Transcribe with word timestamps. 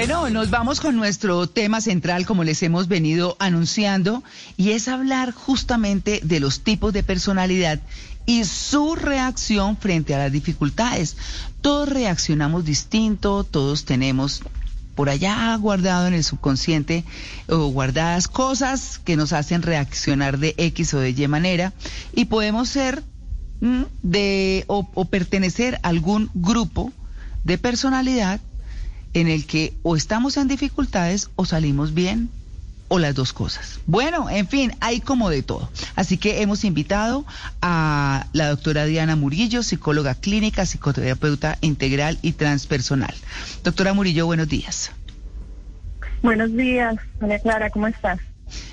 Bueno, 0.00 0.30
nos 0.30 0.48
vamos 0.48 0.80
con 0.80 0.96
nuestro 0.96 1.46
tema 1.46 1.82
central, 1.82 2.24
como 2.24 2.42
les 2.42 2.62
hemos 2.62 2.88
venido 2.88 3.36
anunciando, 3.38 4.24
y 4.56 4.70
es 4.70 4.88
hablar 4.88 5.30
justamente 5.30 6.20
de 6.24 6.40
los 6.40 6.60
tipos 6.60 6.94
de 6.94 7.02
personalidad 7.02 7.80
y 8.24 8.44
su 8.44 8.94
reacción 8.94 9.76
frente 9.76 10.14
a 10.14 10.18
las 10.18 10.32
dificultades. 10.32 11.18
Todos 11.60 11.86
reaccionamos 11.90 12.64
distinto, 12.64 13.44
todos 13.44 13.84
tenemos 13.84 14.42
por 14.94 15.10
allá 15.10 15.54
guardado 15.56 16.06
en 16.06 16.14
el 16.14 16.24
subconsciente 16.24 17.04
o 17.46 17.66
guardadas 17.66 18.26
cosas 18.26 18.98
que 19.04 19.16
nos 19.16 19.34
hacen 19.34 19.60
reaccionar 19.60 20.38
de 20.38 20.54
X 20.56 20.94
o 20.94 21.00
de 21.00 21.10
Y 21.10 21.28
manera 21.28 21.74
y 22.14 22.24
podemos 22.24 22.70
ser 22.70 23.04
mm, 23.60 23.82
de 24.02 24.64
o 24.66 25.04
pertenecer 25.04 25.78
a 25.82 25.88
algún 25.88 26.30
grupo 26.32 26.90
de 27.44 27.58
personalidad 27.58 28.40
en 29.14 29.28
el 29.28 29.46
que 29.46 29.74
o 29.82 29.96
estamos 29.96 30.36
en 30.36 30.48
dificultades 30.48 31.30
o 31.36 31.44
salimos 31.44 31.94
bien 31.94 32.30
o 32.88 32.98
las 32.98 33.14
dos 33.14 33.32
cosas. 33.32 33.78
Bueno, 33.86 34.28
en 34.28 34.48
fin, 34.48 34.72
hay 34.80 35.00
como 35.00 35.30
de 35.30 35.42
todo. 35.42 35.70
Así 35.94 36.18
que 36.18 36.42
hemos 36.42 36.64
invitado 36.64 37.24
a 37.62 38.26
la 38.32 38.48
doctora 38.48 38.84
Diana 38.84 39.14
Murillo, 39.14 39.62
psicóloga 39.62 40.16
clínica, 40.16 40.66
psicoterapeuta 40.66 41.56
integral 41.60 42.18
y 42.20 42.32
transpersonal. 42.32 43.14
Doctora 43.62 43.94
Murillo, 43.94 44.26
buenos 44.26 44.48
días. 44.48 44.90
Buenos 46.22 46.52
días, 46.54 46.96
María 47.20 47.38
Clara, 47.38 47.70
¿cómo 47.70 47.86
estás? 47.86 48.18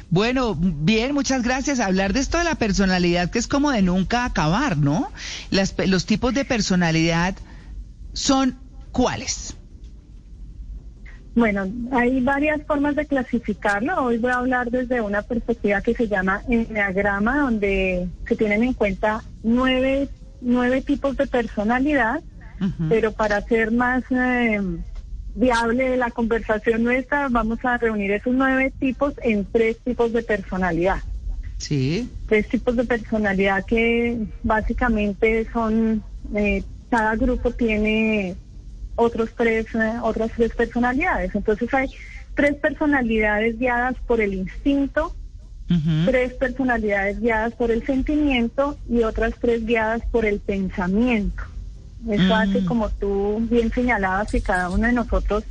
Bueno, 0.10 0.56
bien, 0.60 1.14
muchas 1.14 1.44
gracias. 1.44 1.80
Hablar 1.80 2.14
de 2.14 2.22
esto 2.22 2.40
de 2.40 2.44
la 2.44 2.56
personalidad, 2.56 3.30
que 3.30 3.38
es 3.38 3.48
como 3.48 3.72
de 3.72 3.84
nunca 3.84 4.26
acabar, 4.26 4.78
¿no? 4.78 5.12
los 5.52 6.06
tipos 6.08 6.34
de 6.34 6.44
personalidad 6.44 7.36
son 8.14 8.58
cuáles? 8.92 9.56
Bueno, 11.38 11.68
hay 11.92 12.20
varias 12.22 12.64
formas 12.64 12.96
de 12.96 13.06
clasificarlo. 13.06 13.96
Hoy 14.04 14.18
voy 14.18 14.32
a 14.32 14.38
hablar 14.40 14.72
desde 14.72 15.02
una 15.02 15.22
perspectiva 15.22 15.84
que 15.84 15.94
se 15.94 16.08
llama 16.08 16.42
enneagrama, 16.50 17.42
donde 17.42 18.08
se 18.28 18.36
tienen 18.36 18.64
en 18.64 18.74
cuenta 18.74 19.24
nueve, 19.44 20.10
nueve 20.42 20.82
tipos 20.82 21.16
de 21.16 21.28
personalidad, 21.28 22.24
pero 22.90 23.12
para 23.12 23.40
ser 23.42 23.72
más 23.72 24.04
eh, 24.10 24.60
viable 25.36 25.96
la 25.96 26.10
conversación 26.10 26.84
nuestra, 26.84 27.28
vamos 27.30 27.64
a 27.64 27.78
reunir 27.78 28.14
esos 28.14 28.34
nueve 28.34 28.74
tipos 28.80 29.14
en 29.22 29.46
tres 29.46 29.78
tipos 29.84 30.12
de 30.14 30.24
personalidad. 30.24 31.04
Sí. 31.60 32.10
Tres 32.28 32.50
tipos 32.50 32.76
de 32.76 32.84
personalidad 32.84 33.64
que 33.64 34.26
básicamente 34.42 35.48
son, 35.54 36.02
eh, 36.34 36.64
cada 36.90 37.16
grupo 37.16 37.52
tiene 37.52 38.36
otros 38.98 39.30
tres, 39.36 39.68
eh, 39.76 39.94
otras 40.02 40.32
tres 40.36 40.54
personalidades. 40.54 41.34
Entonces 41.34 41.74
hay 41.74 41.90
tres 42.36 42.56
personalidades 42.56 43.58
guiadas 43.58 43.96
por 44.06 44.20
el 44.20 44.34
instinto, 44.34 45.16
tres 46.06 46.34
personalidades 46.34 47.20
guiadas 47.20 47.54
por 47.54 47.72
el 47.72 47.86
sentimiento 47.86 48.78
y 48.90 49.04
otras 49.04 49.34
tres 49.40 49.66
guiadas 49.66 50.02
por 50.12 50.26
el 50.26 50.40
pensamiento. 50.40 51.44
Eso 52.10 52.36
hace, 52.36 52.64
como 52.64 52.90
tú 52.90 53.46
bien 53.50 53.72
señalabas, 53.72 54.32
que 54.32 54.42
cada 54.42 54.70
uno 54.70 54.88
de 54.88 54.94
nosotros 54.94 55.44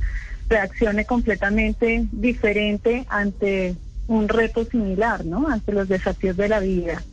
reaccione 0.49 1.05
completamente 1.05 2.07
diferente 2.11 3.05
ante 3.09 3.75
un 4.07 4.27
reto 4.27 4.63
similar, 4.65 5.25
¿no? 5.25 5.49
Ante 5.49 5.73
los 5.73 5.87
desafíos 5.87 6.37
de 6.37 6.47
la 6.47 6.59
vida. 6.59 7.03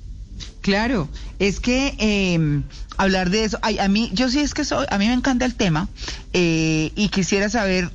Claro, 0.60 1.08
es 1.38 1.60
que 1.60 1.94
eh, 1.98 2.62
hablar 2.96 3.30
de 3.30 3.44
eso, 3.44 3.58
a 3.60 3.88
mí, 3.88 4.10
yo 4.14 4.30
sí 4.30 4.40
es 4.40 4.54
que 4.54 4.64
soy, 4.64 4.86
a 4.88 4.96
mí 4.98 5.06
me 5.06 5.12
encanta 5.12 5.44
el 5.44 5.54
tema 5.54 5.88
eh, 6.32 6.90
y 6.94 7.08
quisiera 7.08 7.50
saber 7.50 7.90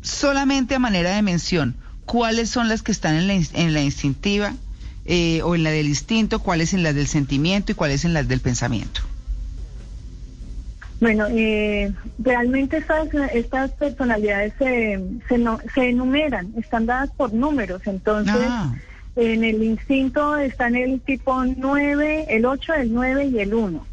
solamente 0.00 0.74
a 0.74 0.78
manera 0.78 1.14
de 1.14 1.20
mención 1.22 1.76
cuáles 2.06 2.48
son 2.48 2.68
las 2.68 2.82
que 2.82 2.92
están 2.92 3.16
en 3.16 3.26
la, 3.26 3.34
en 3.34 3.74
la 3.74 3.82
instintiva 3.82 4.54
eh, 5.04 5.42
o 5.42 5.54
en 5.54 5.62
la 5.62 5.70
del 5.70 5.88
instinto, 5.88 6.40
cuáles 6.40 6.72
en 6.72 6.82
las 6.82 6.94
del 6.94 7.06
sentimiento 7.06 7.72
y 7.72 7.74
cuáles 7.74 8.04
en 8.04 8.14
las 8.14 8.26
del 8.28 8.40
pensamiento. 8.40 9.02
Bueno, 10.98 11.26
eh, 11.28 11.92
realmente 12.18 12.78
estas, 12.78 13.08
estas 13.34 13.72
personalidades 13.72 14.54
se, 14.58 14.98
se, 15.28 15.44
se 15.74 15.90
enumeran, 15.90 16.54
están 16.56 16.86
dadas 16.86 17.10
por 17.10 17.34
números, 17.34 17.82
entonces... 17.84 18.46
Ah. 18.48 18.74
En 19.16 19.44
el 19.44 19.62
instinto 19.62 20.36
están 20.36 20.76
el 20.76 21.00
tipo 21.00 21.44
9, 21.44 22.26
el 22.28 22.44
8, 22.44 22.74
el 22.74 22.92
9 22.92 23.26
y 23.26 23.38
el 23.40 23.54
1. 23.54 23.86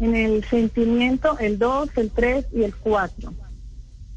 En 0.00 0.14
el 0.14 0.44
sentimiento 0.44 1.38
el 1.38 1.58
2, 1.58 1.90
el 1.96 2.10
3 2.10 2.46
y 2.52 2.62
el 2.62 2.74
4. 2.76 3.34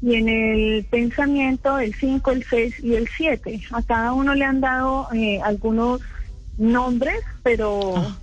Y 0.02 0.14
en 0.14 0.28
el 0.28 0.84
pensamiento 0.84 1.78
el 1.78 1.94
5, 1.94 2.30
el 2.30 2.44
6 2.44 2.84
y 2.84 2.94
el 2.94 3.08
7. 3.08 3.60
A 3.72 3.82
cada 3.82 4.12
uno 4.12 4.34
le 4.34 4.44
han 4.44 4.60
dado 4.60 5.08
eh, 5.12 5.40
algunos 5.42 6.00
nombres, 6.58 7.20
pero... 7.42 7.96
Ah 7.96 8.18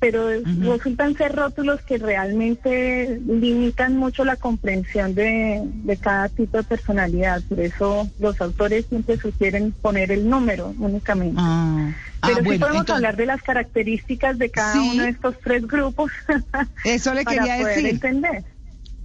pero 0.00 0.30
resultan 0.60 1.14
ser 1.14 1.36
rótulos 1.36 1.82
que 1.82 1.98
realmente 1.98 3.20
limitan 3.26 3.98
mucho 3.98 4.24
la 4.24 4.36
comprensión 4.36 5.14
de, 5.14 5.98
cada 6.00 6.30
tipo 6.30 6.56
de 6.56 6.64
personalidad. 6.64 7.42
Por 7.42 7.60
eso 7.60 8.10
los 8.18 8.40
autores 8.40 8.86
siempre 8.86 9.18
sugieren 9.18 9.72
poner 9.72 10.10
el 10.10 10.28
número 10.28 10.74
únicamente. 10.78 11.36
Ah. 11.38 11.92
Ah, 12.22 12.28
pero 12.34 12.50
sí 12.50 12.58
podemos 12.58 12.90
hablar 12.90 13.16
de 13.16 13.26
las 13.26 13.42
características 13.42 14.38
de 14.38 14.50
cada 14.50 14.80
uno 14.80 15.02
de 15.04 15.10
estos 15.10 15.36
tres 15.42 15.66
grupos. 15.66 16.10
Eso 16.84 17.14
le 17.14 17.24
quería 17.26 17.56
para 17.56 17.68
decir. 17.68 17.86
entender. 17.86 18.44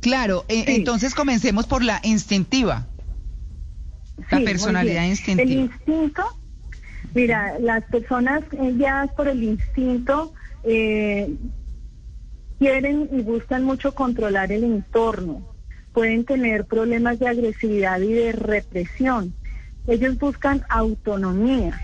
Claro, 0.01 0.45
e, 0.49 0.75
entonces 0.75 1.15
comencemos 1.15 1.65
por 1.65 1.83
la 1.83 1.99
instintiva. 2.03 2.87
La 4.29 4.39
personalidad 4.41 5.05
instintiva. 5.05 5.49
El 5.49 5.51
instinto, 5.51 6.23
mira, 7.13 7.57
las 7.59 7.83
personas 7.85 8.43
guiadas 8.51 9.11
por 9.11 9.29
el 9.29 9.43
instinto 9.43 10.33
eh, 10.65 11.33
quieren 12.59 13.09
y 13.11 13.21
buscan 13.21 13.63
mucho 13.63 13.93
controlar 13.93 14.51
el 14.51 14.63
entorno, 14.63 15.41
pueden 15.93 16.25
tener 16.25 16.65
problemas 16.65 17.19
de 17.19 17.27
agresividad 17.27 17.99
y 18.01 18.13
de 18.13 18.31
represión. 18.31 19.33
Ellos 19.87 20.17
buscan 20.17 20.63
autonomía 20.69 21.79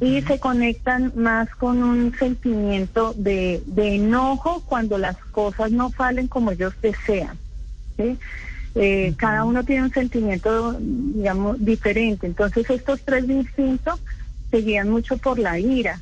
y 0.00 0.20
se 0.22 0.38
conectan 0.40 1.12
más 1.14 1.48
con 1.50 1.82
un 1.82 2.14
sentimiento 2.18 3.14
de, 3.16 3.62
enojo 3.76 4.62
cuando 4.66 4.98
las 4.98 5.16
cosas 5.16 5.70
no 5.70 5.90
salen 5.90 6.28
como 6.28 6.50
ellos 6.50 6.74
desean. 6.82 7.38
Eh, 8.74 9.14
cada 9.16 9.44
uno 9.44 9.64
tiene 9.64 9.84
un 9.84 9.92
sentimiento, 9.92 10.76
digamos, 10.78 11.64
diferente. 11.64 12.26
Entonces 12.26 12.68
estos 12.68 13.00
tres 13.02 13.24
instintos 13.28 14.00
se 14.50 14.58
guían 14.58 14.90
mucho 14.90 15.16
por 15.16 15.38
la 15.38 15.58
ira. 15.58 16.00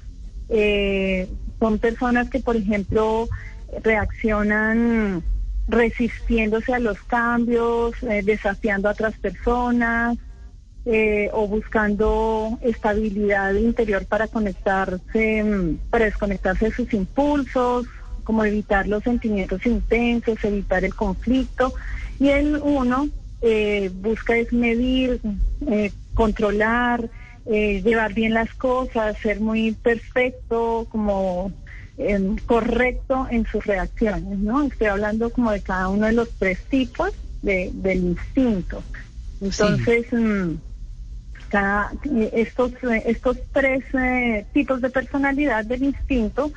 Eh, 0.48 1.28
son 1.64 1.78
personas 1.78 2.28
que, 2.28 2.41
por 2.41 2.56
ejemplo, 2.56 3.26
reaccionan 3.82 5.25
resistiéndose 5.66 6.75
a 6.75 6.78
los 6.78 7.02
cambios, 7.04 7.94
eh, 8.02 8.20
desafiando 8.22 8.86
a 8.86 8.92
otras 8.92 9.14
personas 9.16 10.19
eh, 10.84 11.30
o 11.32 11.48
buscando 11.48 12.58
estabilidad 12.60 13.54
interior 13.54 14.04
para 14.04 14.28
conectarse, 14.28 15.42
mm, 15.42 15.78
para 15.88 16.04
desconectarse 16.04 16.66
de 16.66 16.72
sus 16.72 16.92
impulsos, 16.92 17.86
como 18.25 18.44
evitar 18.44 18.86
los 18.86 19.02
sentimientos 19.02 19.64
intensos, 19.64 20.44
evitar 20.44 20.84
el 20.84 20.94
conflicto. 20.94 21.72
Y 22.20 22.28
el 22.28 22.56
uno 22.62 23.08
eh, 23.41 23.91
busca 24.02 24.36
es 24.36 24.52
medir, 24.52 25.19
controlar, 26.12 27.08
eh, 27.47 27.82
llevar 27.82 28.15
bien 28.15 28.34
las 28.34 28.53
cosas, 28.55 29.19
ser 29.19 29.41
muy 29.41 29.72
perfecto, 29.72 30.87
como 30.91 31.53
em, 31.99 32.37
correcto 32.46 33.26
en 33.31 33.46
sus 33.46 33.64
reacciones, 33.67 34.38
¿no? 34.38 34.62
Estoy 34.62 34.87
hablando 34.87 35.31
como 35.31 35.52
de 35.52 35.61
cada 35.61 35.88
uno 35.88 36.06
de 36.06 36.12
los 36.12 36.31
tres 36.38 36.58
tipos 36.64 37.12
de, 37.43 37.70
del 37.75 37.99
instinto. 37.99 38.82
Entonces, 39.41 40.06
mm, 40.11 40.55
cada, 41.49 41.93
estos, 42.32 42.73
estos 43.05 43.37
tres 43.52 43.85
eh, 43.93 44.47
tipos 44.52 44.81
de 44.81 44.90
personalidad 44.90 45.64
del 45.64 45.85
instinto 45.85 46.50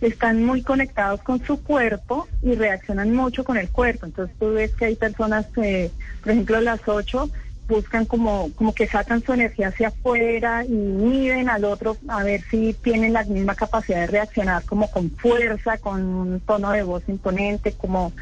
están 0.00 0.44
muy 0.44 0.62
conectados 0.62 1.22
con 1.22 1.44
su 1.44 1.62
cuerpo 1.62 2.26
y 2.42 2.54
reaccionan 2.54 3.14
mucho 3.14 3.44
con 3.44 3.56
el 3.56 3.68
cuerpo. 3.68 4.06
Entonces 4.06 4.36
tú 4.38 4.52
ves 4.52 4.72
que 4.74 4.86
hay 4.86 4.96
personas, 4.96 5.46
que, 5.54 5.90
por 6.20 6.32
ejemplo, 6.32 6.60
las 6.60 6.80
ocho 6.86 7.30
buscan 7.68 8.04
como, 8.04 8.50
como 8.54 8.74
que 8.74 8.86
sacan 8.86 9.22
su 9.22 9.32
energía 9.32 9.68
hacia 9.68 9.88
afuera 9.88 10.64
y 10.64 10.72
miden 10.72 11.48
al 11.48 11.64
otro 11.64 11.96
a 12.08 12.22
ver 12.22 12.42
si 12.50 12.74
tienen 12.74 13.12
la 13.12 13.24
misma 13.24 13.54
capacidad 13.54 14.00
de 14.00 14.06
reaccionar 14.08 14.64
como 14.64 14.90
con 14.90 15.10
fuerza, 15.10 15.78
con 15.78 16.02
un 16.02 16.40
tono 16.40 16.70
de 16.72 16.82
voz 16.82 17.02
imponente, 17.08 17.72
como 17.72 18.12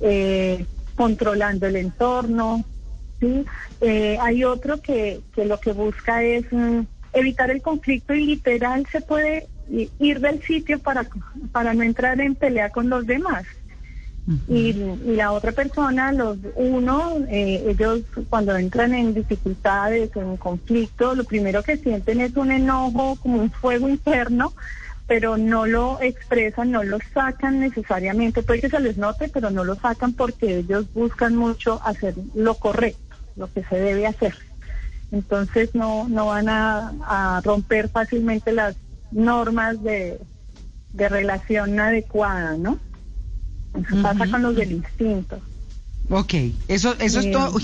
eh, 0.00 0.64
controlando 0.94 1.66
el 1.66 1.76
entorno. 1.76 2.64
Eh, 3.80 4.18
hay 4.20 4.44
otro 4.44 4.80
que, 4.80 5.20
que 5.34 5.44
lo 5.44 5.60
que 5.60 5.72
busca 5.72 6.22
es 6.22 6.44
mm, 6.50 6.80
evitar 7.12 7.50
el 7.50 7.62
conflicto 7.62 8.14
y 8.14 8.24
literal 8.24 8.86
se 8.90 9.00
puede 9.00 9.48
ir 9.98 10.20
del 10.20 10.42
sitio 10.42 10.78
para, 10.80 11.06
para 11.52 11.74
no 11.74 11.82
entrar 11.82 12.20
en 12.20 12.34
pelea 12.34 12.70
con 12.70 12.88
los 12.88 13.06
demás. 13.06 13.44
Y, 14.48 14.72
la 15.04 15.32
otra 15.32 15.52
persona, 15.52 16.12
los 16.12 16.38
uno, 16.54 17.16
eh, 17.28 17.64
ellos 17.68 18.00
cuando 18.28 18.56
entran 18.56 18.94
en 18.94 19.14
dificultades 19.14 20.10
en 20.16 20.36
conflicto, 20.36 21.14
lo 21.14 21.24
primero 21.24 21.62
que 21.62 21.76
sienten 21.76 22.20
es 22.20 22.36
un 22.36 22.52
enojo, 22.52 23.16
como 23.16 23.40
un 23.40 23.50
fuego 23.50 23.88
interno, 23.88 24.52
pero 25.06 25.36
no 25.36 25.66
lo 25.66 26.00
expresan, 26.00 26.70
no 26.70 26.84
lo 26.84 26.98
sacan 27.12 27.58
necesariamente, 27.58 28.44
puede 28.44 28.60
que 28.60 28.70
se 28.70 28.78
les 28.78 28.96
note, 28.96 29.28
pero 29.28 29.50
no 29.50 29.64
lo 29.64 29.74
sacan 29.74 30.12
porque 30.12 30.58
ellos 30.58 30.86
buscan 30.94 31.34
mucho 31.34 31.80
hacer 31.84 32.14
lo 32.34 32.54
correcto, 32.54 33.16
lo 33.34 33.52
que 33.52 33.64
se 33.64 33.76
debe 33.76 34.06
hacer. 34.06 34.34
Entonces 35.12 35.74
no, 35.74 36.08
no 36.08 36.26
van 36.26 36.48
a, 36.48 37.40
romper 37.44 37.88
fácilmente 37.88 38.52
las 38.52 38.76
normas 39.10 39.82
de, 39.82 40.20
relación 40.94 41.80
adecuada, 41.80 42.56
¿no? 42.56 42.78
Eso 43.74 44.02
pasa 44.02 44.30
con 44.30 44.42
los 44.42 44.56
del 44.56 44.72
instinto. 44.72 45.38
Ok, 46.08 46.34
eso, 46.68 46.94
eso 46.98 47.20
es 47.20 47.30
todo. 47.30 47.58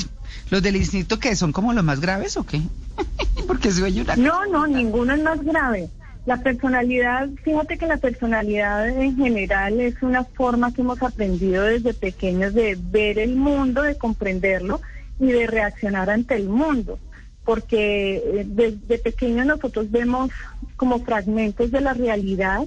¿Los 0.51 0.63
del 0.63 0.77
instinto 0.77 1.19
que 1.19 1.35
son 1.35 1.53
como 1.53 1.73
los 1.73 1.85
más 1.85 2.01
graves 2.01 2.37
o 2.37 2.45
qué? 2.45 2.61
Porque 3.47 3.73
soy 3.73 4.01
una... 4.01 4.15
No, 4.17 4.47
no, 4.47 4.67
ninguno 4.67 5.15
es 5.15 5.23
más 5.23 5.43
grave. 5.43 5.91
La 6.27 6.43
personalidad, 6.43 7.29
fíjate 7.45 7.79
que 7.79 7.87
la 7.87 7.97
personalidad 7.99 8.89
en 8.89 9.17
general 9.17 9.81
es 9.81 10.03
una 10.03 10.25
forma 10.25 10.73
que 10.73 10.83
hemos 10.83 11.03
aprendido 11.03 11.65
desde 11.65 11.95
pequeños 11.95 12.55
de 12.55 12.77
ver 12.81 13.19
el 13.19 13.37
mundo, 13.37 13.83
de 13.83 13.97
comprenderlo 13.97 14.81
y 15.21 15.27
de 15.27 15.47
reaccionar 15.47 16.11
ante 16.11 16.35
el 16.35 16.49
mundo, 16.49 16.99
porque 17.45 18.17
eh, 18.17 18.45
desde 18.45 18.99
pequeños 18.99 19.47
nosotros 19.47 19.91
vemos 19.91 20.31
como 20.77 20.99
fragmentos 21.05 21.71
de 21.71 21.81
la 21.81 21.95
realidad 21.95 22.67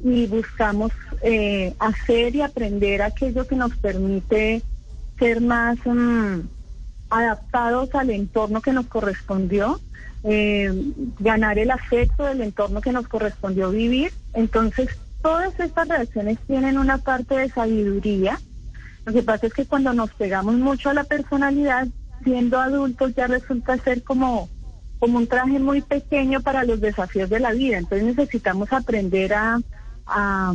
y 0.00 0.26
buscamos 0.26 0.92
eh, 1.22 1.74
hacer 1.78 2.36
y 2.36 2.42
aprender 2.42 3.02
aquello 3.02 3.46
que 3.46 3.56
nos 3.56 3.76
permite 3.76 4.62
ser 5.18 5.40
más 5.40 5.78
mm, 5.84 6.40
adaptados 7.10 7.94
al 7.94 8.10
entorno 8.10 8.60
que 8.60 8.72
nos 8.72 8.86
correspondió 8.86 9.80
eh, 10.24 10.72
ganar 11.20 11.58
el 11.58 11.70
afecto 11.70 12.24
del 12.24 12.42
entorno 12.42 12.80
que 12.80 12.92
nos 12.92 13.08
correspondió 13.08 13.70
vivir. 13.70 14.12
Entonces, 14.34 14.88
todas 15.22 15.58
estas 15.60 15.88
reacciones 15.88 16.38
tienen 16.46 16.78
una 16.78 16.98
parte 16.98 17.36
de 17.36 17.48
sabiduría. 17.48 18.38
Lo 19.04 19.12
que 19.12 19.22
pasa 19.22 19.46
es 19.46 19.54
que 19.54 19.66
cuando 19.66 19.92
nos 19.92 20.10
pegamos 20.12 20.54
mucho 20.56 20.90
a 20.90 20.94
la 20.94 21.04
personalidad, 21.04 21.86
siendo 22.24 22.60
adultos 22.60 23.14
ya 23.14 23.26
resulta 23.26 23.78
ser 23.78 24.02
como, 24.02 24.48
como 24.98 25.18
un 25.18 25.26
traje 25.28 25.58
muy 25.60 25.82
pequeño 25.82 26.40
para 26.40 26.64
los 26.64 26.80
desafíos 26.80 27.30
de 27.30 27.40
la 27.40 27.52
vida. 27.52 27.78
Entonces 27.78 28.16
necesitamos 28.16 28.72
aprender 28.72 29.34
a, 29.34 29.60
a 30.08 30.54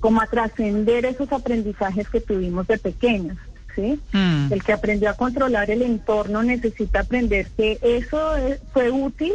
como 0.00 0.20
a 0.20 0.26
trascender 0.26 1.04
esos 1.04 1.32
aprendizajes 1.32 2.08
que 2.08 2.20
tuvimos 2.20 2.66
de 2.66 2.78
pequeños. 2.78 3.36
¿sí? 3.74 4.00
Mm. 4.12 4.52
El 4.52 4.62
que 4.62 4.72
aprendió 4.72 5.10
a 5.10 5.14
controlar 5.14 5.70
el 5.70 5.82
entorno 5.82 6.42
necesita 6.42 7.00
aprender 7.00 7.48
que 7.56 7.78
eso 7.82 8.34
fue 8.72 8.90
útil, 8.90 9.32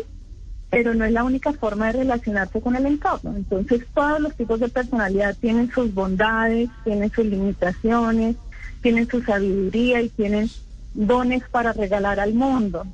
pero 0.69 0.93
no 0.93 1.03
es 1.05 1.11
la 1.11 1.23
única 1.23 1.51
forma 1.53 1.87
de 1.87 1.99
relacionarse 1.99 2.61
con 2.61 2.75
el 2.75 2.85
entorno. 2.85 3.35
Entonces, 3.35 3.85
todos 3.93 4.19
los 4.21 4.35
tipos 4.35 4.59
de 4.59 4.69
personalidad 4.69 5.35
tienen 5.35 5.71
sus 5.71 5.93
bondades, 5.93 6.69
tienen 6.83 7.11
sus 7.11 7.25
limitaciones, 7.25 8.35
tienen 8.81 9.09
su 9.09 9.21
sabiduría 9.21 10.01
y 10.01 10.09
tienen 10.09 10.49
dones 10.93 11.43
para 11.49 11.73
regalar 11.73 12.19
al 12.19 12.33
mundo. 12.33 12.85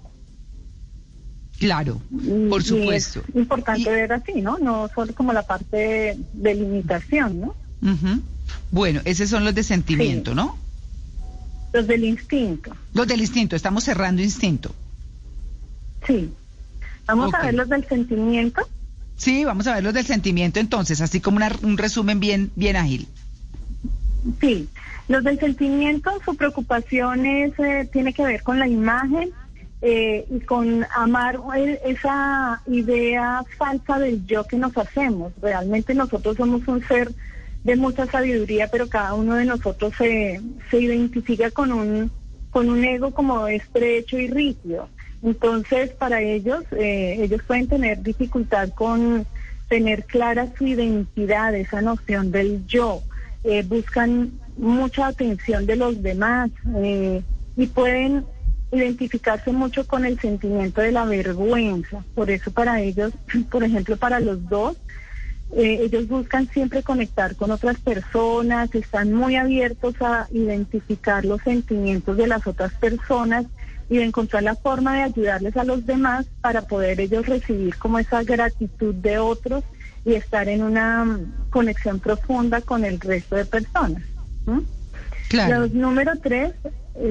Claro, 1.60 2.02
por 2.50 2.63
supuesto. 2.63 3.24
es 3.30 3.36
importante 3.36 3.90
ver 3.90 4.12
así, 4.12 4.42
¿no? 4.42 4.57
No 4.57 4.90
solo 4.94 5.13
como 5.13 5.31
la 5.31 5.44
parte 5.44 6.18
de, 6.34 6.56
limitación, 6.56 7.42
¿no? 7.42 7.56
Bueno, 8.72 9.02
esos 9.06 9.30
son 9.30 9.46
los 9.46 9.56
de 9.56 9.63
sentimiento, 9.63 10.36
¿no? 10.36 10.57
Los 11.72 11.88
del 11.88 12.04
instinto. 12.04 12.75
Los 12.94 13.07
del 13.07 13.22
instinto, 13.22 13.56
estamos 13.56 13.84
cerrando 13.84 14.22
instinto. 14.22 14.74
Sí. 16.06 16.30
Vamos 17.06 17.34
a 17.34 17.42
ver 17.44 17.54
los 17.54 17.69
del 17.69 17.88
sentimiento. 17.88 18.68
Sí, 19.16 19.46
vamos 19.46 19.68
a 19.68 19.75
ver 19.75 19.84
los 19.84 19.94
del 19.94 20.06
sentimiento 20.06 20.60
entonces, 20.60 21.02
así 21.02 21.22
como 21.22 21.40
un 21.62 21.78
resumen 21.78 22.19
bien, 22.19 22.52
bien 22.56 22.75
ágil. 22.75 23.07
Sí, 24.42 24.68
los 25.07 25.24
del 25.24 25.40
sentimiento, 25.40 26.12
su 26.25 26.36
preocupación 26.36 27.25
es, 27.25 27.57
eh, 27.60 27.88
tiene 27.92 28.12
que 28.13 28.24
ver 28.24 28.44
con 28.44 28.60
la 28.60 28.68
imagen 28.68 29.31
eh, 29.81 30.25
y 30.30 30.39
con 30.42 30.86
amar 30.95 31.39
esa 31.86 32.62
idea 32.68 33.44
falsa 33.57 34.00
del 34.00 34.25
yo 34.25 34.45
que 34.45 34.57
nos 34.57 34.77
hacemos. 34.77 35.33
Realmente 35.42 35.94
nosotros 35.94 36.38
somos 36.38 36.68
un 36.68 36.81
ser 36.88 37.12
de 37.63 37.75
mucha 37.75 38.06
sabiduría, 38.06 38.68
pero 38.72 38.88
cada 38.88 39.13
uno 39.16 39.36
de 39.36 39.45
nosotros 39.45 39.94
se, 39.98 40.39
se 40.69 40.80
identifica 40.80 41.51
con 41.51 41.72
un, 41.72 42.12
con 42.51 42.69
un 42.69 42.83
ego 42.83 43.12
como 43.12 43.48
estrecho 43.48 44.18
y 44.18 44.27
rígido. 44.27 44.88
Entonces, 45.24 45.89
para 45.92 46.21
ellos, 46.21 46.63
eh, 46.71 47.18
ellos 47.19 47.42
pueden 47.48 47.68
tener 47.68 48.04
dificultad 48.04 48.69
con 48.69 49.25
tener 49.68 50.06
clara 50.06 50.48
su 50.56 50.68
identidad, 50.68 51.56
esa 51.56 51.81
noción 51.81 52.31
del 52.31 52.66
yo. 52.68 53.01
Eh, 53.44 53.63
buscan 53.63 54.31
mucha 54.57 55.07
atención 55.07 55.66
de 55.66 55.75
los 55.75 56.01
demás 56.01 56.51
eh, 56.75 57.24
y 57.57 57.68
pueden 57.68 58.25
identificarse 58.75 59.51
mucho 59.51 59.88
con 59.88 60.06
el 60.06 60.19
sentimiento 60.19 60.81
de 60.81 60.92
la 60.92 61.06
vergüenza. 61.06 62.04
Por 62.13 62.30
eso 62.30 62.51
para 62.51 62.81
ellos, 62.81 63.13
por 63.51 63.63
ejemplo, 63.63 63.98
para 63.98 64.19
los 64.19 64.48
dos, 64.50 64.77
eh, 65.56 65.80
ellos 65.83 66.07
buscan 66.07 66.48
siempre 66.50 66.83
conectar 66.83 67.36
con 67.36 67.51
otras 67.51 67.80
personas, 67.80 68.74
están 68.74 69.13
muy 69.13 69.36
abiertos 69.36 69.95
a 70.01 70.27
identificar 70.31 71.24
los 71.24 71.42
sentimientos 71.42 72.18
de 72.18 72.27
las 72.27 72.45
otras 72.48 72.74
personas 72.74 73.45
y 73.89 73.98
de 73.98 74.04
encontrar 74.04 74.44
la 74.44 74.56
forma 74.56 74.95
de 74.95 75.04
ayudarles 75.04 75.56
a 75.56 75.63
los 75.63 75.86
demás 75.86 76.25
para 76.42 76.63
poder 76.63 77.00
ellos 77.00 77.28
recibir 77.28 77.75
como 77.78 78.00
esa 78.00 78.24
gratitud 78.24 78.95
de 78.95 79.19
otros 79.19 79.63
y 80.04 80.16
estar 80.16 80.50
en 80.50 80.63
una 80.63 81.06
mm, 81.06 81.50
conexión 81.51 82.00
profunda 82.00 82.62
con 82.62 82.83
el 82.83 83.00
resto 83.00 83.36
de 83.36 83.45
personas. 83.45 84.04
Los 85.31 85.71
número 85.74 86.13
tres 86.21 86.54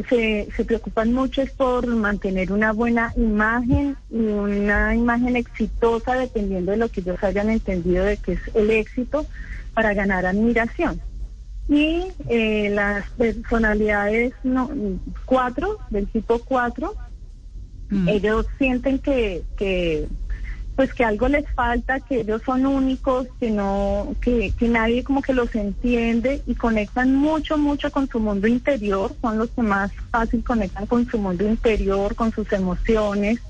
se, 0.08 0.48
se 0.56 0.64
preocupan 0.64 1.12
mucho 1.12 1.42
es 1.42 1.50
por 1.50 1.86
mantener 1.86 2.52
una 2.52 2.72
buena 2.72 3.12
imagen 3.16 3.96
y 4.10 4.16
una 4.16 4.94
imagen 4.94 5.36
exitosa 5.36 6.14
dependiendo 6.14 6.72
de 6.72 6.78
lo 6.78 6.88
que 6.88 7.00
ellos 7.00 7.22
hayan 7.22 7.50
entendido 7.50 8.04
de 8.04 8.16
que 8.16 8.32
es 8.32 8.40
el 8.54 8.70
éxito 8.70 9.26
para 9.74 9.92
ganar 9.92 10.24
admiración. 10.24 11.00
Y 11.68 12.04
eh, 12.28 12.70
las 12.70 13.08
personalidades 13.10 14.34
no, 14.42 14.70
cuatro, 15.24 15.78
del 15.90 16.06
tipo 16.08 16.38
cuatro, 16.38 16.94
mm. 17.90 18.08
ellos 18.08 18.46
sienten 18.58 18.98
que, 18.98 19.42
que 19.56 20.06
pues 20.76 20.92
que 20.92 21.04
algo 21.04 21.28
les 21.28 21.48
falta, 21.50 22.00
que 22.00 22.20
ellos 22.20 22.42
son 22.44 22.66
únicos, 22.66 23.28
que 23.38 23.50
no, 23.50 24.14
que, 24.20 24.52
que 24.58 24.68
nadie 24.68 25.04
como 25.04 25.22
que 25.22 25.32
los 25.32 25.54
entiende 25.54 26.42
y 26.46 26.54
conectan 26.54 27.14
mucho, 27.14 27.56
mucho 27.56 27.92
con 27.92 28.08
su 28.08 28.18
mundo 28.18 28.46
interior, 28.46 29.14
son 29.20 29.38
los 29.38 29.50
que 29.50 29.62
más 29.62 29.92
fácil 30.10 30.42
conectan 30.42 30.86
con 30.86 31.06
su 31.06 31.18
mundo 31.18 31.46
interior, 31.46 32.14
con 32.14 32.32
sus 32.32 32.52
emociones, 32.52 33.40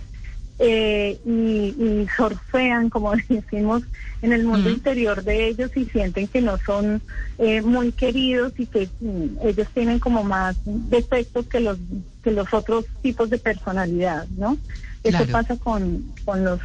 eh, 0.58 1.18
y, 1.26 2.06
surfean, 2.16 2.88
como 2.88 3.12
decimos, 3.28 3.82
en 4.22 4.32
el 4.32 4.44
mundo 4.44 4.70
interior 4.70 5.22
de 5.24 5.48
ellos 5.48 5.76
y 5.76 5.84
sienten 5.86 6.28
que 6.28 6.40
no 6.40 6.58
son 6.58 7.02
eh, 7.38 7.60
muy 7.60 7.90
queridos 7.92 8.52
y 8.58 8.66
que 8.66 8.88
mm, 9.00 9.46
ellos 9.46 9.66
tienen 9.74 9.98
como 9.98 10.22
más 10.22 10.56
defectos 10.64 11.46
que 11.46 11.60
los 11.60 11.78
que 12.22 12.30
los 12.30 12.54
otros 12.54 12.86
tipos 13.02 13.28
de 13.30 13.38
personalidad, 13.38 14.26
¿no? 14.36 14.56
Eso 15.02 15.26
pasa 15.26 15.56
con, 15.56 16.12
con 16.24 16.44
los 16.44 16.60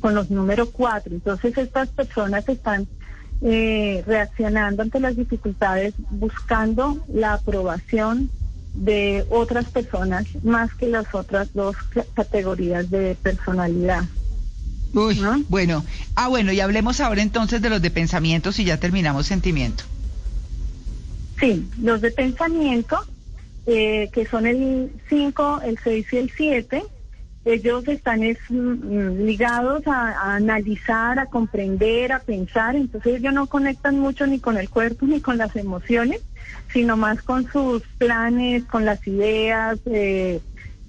con 0.00 0.14
los 0.14 0.30
números 0.30 0.70
cuatro. 0.72 1.14
Entonces 1.14 1.56
estas 1.56 1.88
personas 1.88 2.48
están 2.48 2.86
eh, 3.42 4.02
reaccionando 4.06 4.82
ante 4.82 5.00
las 5.00 5.16
dificultades 5.16 5.94
buscando 6.10 7.04
la 7.12 7.34
aprobación 7.34 8.30
de 8.74 9.24
otras 9.30 9.66
personas 9.66 10.26
más 10.44 10.74
que 10.74 10.86
las 10.88 11.12
otras 11.14 11.52
dos 11.54 11.76
categorías 12.14 12.90
de 12.90 13.16
personalidad. 13.22 14.04
Uy, 14.94 15.20
bueno. 15.48 15.84
Ah, 16.14 16.28
bueno, 16.28 16.52
y 16.52 16.60
hablemos 16.60 17.00
ahora 17.00 17.22
entonces 17.22 17.60
de 17.60 17.70
los 17.70 17.82
de 17.82 17.90
pensamiento 17.90 18.52
si 18.52 18.64
ya 18.64 18.78
terminamos 18.78 19.26
sentimiento. 19.26 19.84
Sí, 21.38 21.68
los 21.80 22.00
de 22.00 22.10
pensamiento, 22.10 22.98
eh, 23.66 24.10
que 24.12 24.26
son 24.26 24.46
el 24.46 24.90
5, 25.08 25.60
el 25.64 25.78
6 25.82 26.06
y 26.12 26.16
el 26.16 26.32
7, 26.36 26.82
ellos 27.48 27.88
están 27.88 28.20
mm, 28.20 29.24
ligados 29.24 29.86
a, 29.86 30.34
analizar, 30.34 31.18
a 31.18 31.26
comprender, 31.26 32.12
a 32.12 32.20
pensar, 32.20 32.76
entonces 32.76 33.16
ellos 33.16 33.32
no 33.32 33.46
conectan 33.46 33.98
mucho 33.98 34.26
ni 34.26 34.38
con 34.38 34.58
el 34.58 34.68
cuerpo 34.68 35.06
ni 35.06 35.20
con 35.20 35.38
las 35.38 35.56
emociones, 35.56 36.20
sino 36.72 36.96
más 36.96 37.22
con 37.22 37.50
sus 37.50 37.82
planes, 37.96 38.64
con 38.64 38.84
las 38.84 39.06
ideas, 39.06 39.78
eh, 39.86 40.40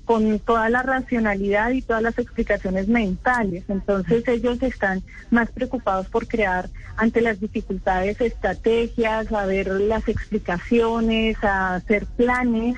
con 0.03 0.39
toda 0.39 0.69
la 0.69 0.81
racionalidad 0.81 1.69
y 1.69 1.81
todas 1.81 2.01
las 2.01 2.17
explicaciones 2.17 2.87
mentales. 2.87 3.63
Entonces 3.67 4.27
ellos 4.27 4.61
están 4.63 5.03
más 5.29 5.51
preocupados 5.51 6.07
por 6.07 6.27
crear 6.27 6.69
ante 6.97 7.21
las 7.21 7.39
dificultades 7.39 8.19
estrategias, 8.19 9.31
a 9.31 9.45
ver 9.45 9.67
las 9.67 10.09
explicaciones, 10.09 11.41
a 11.43 11.75
hacer 11.75 12.05
planes 12.05 12.75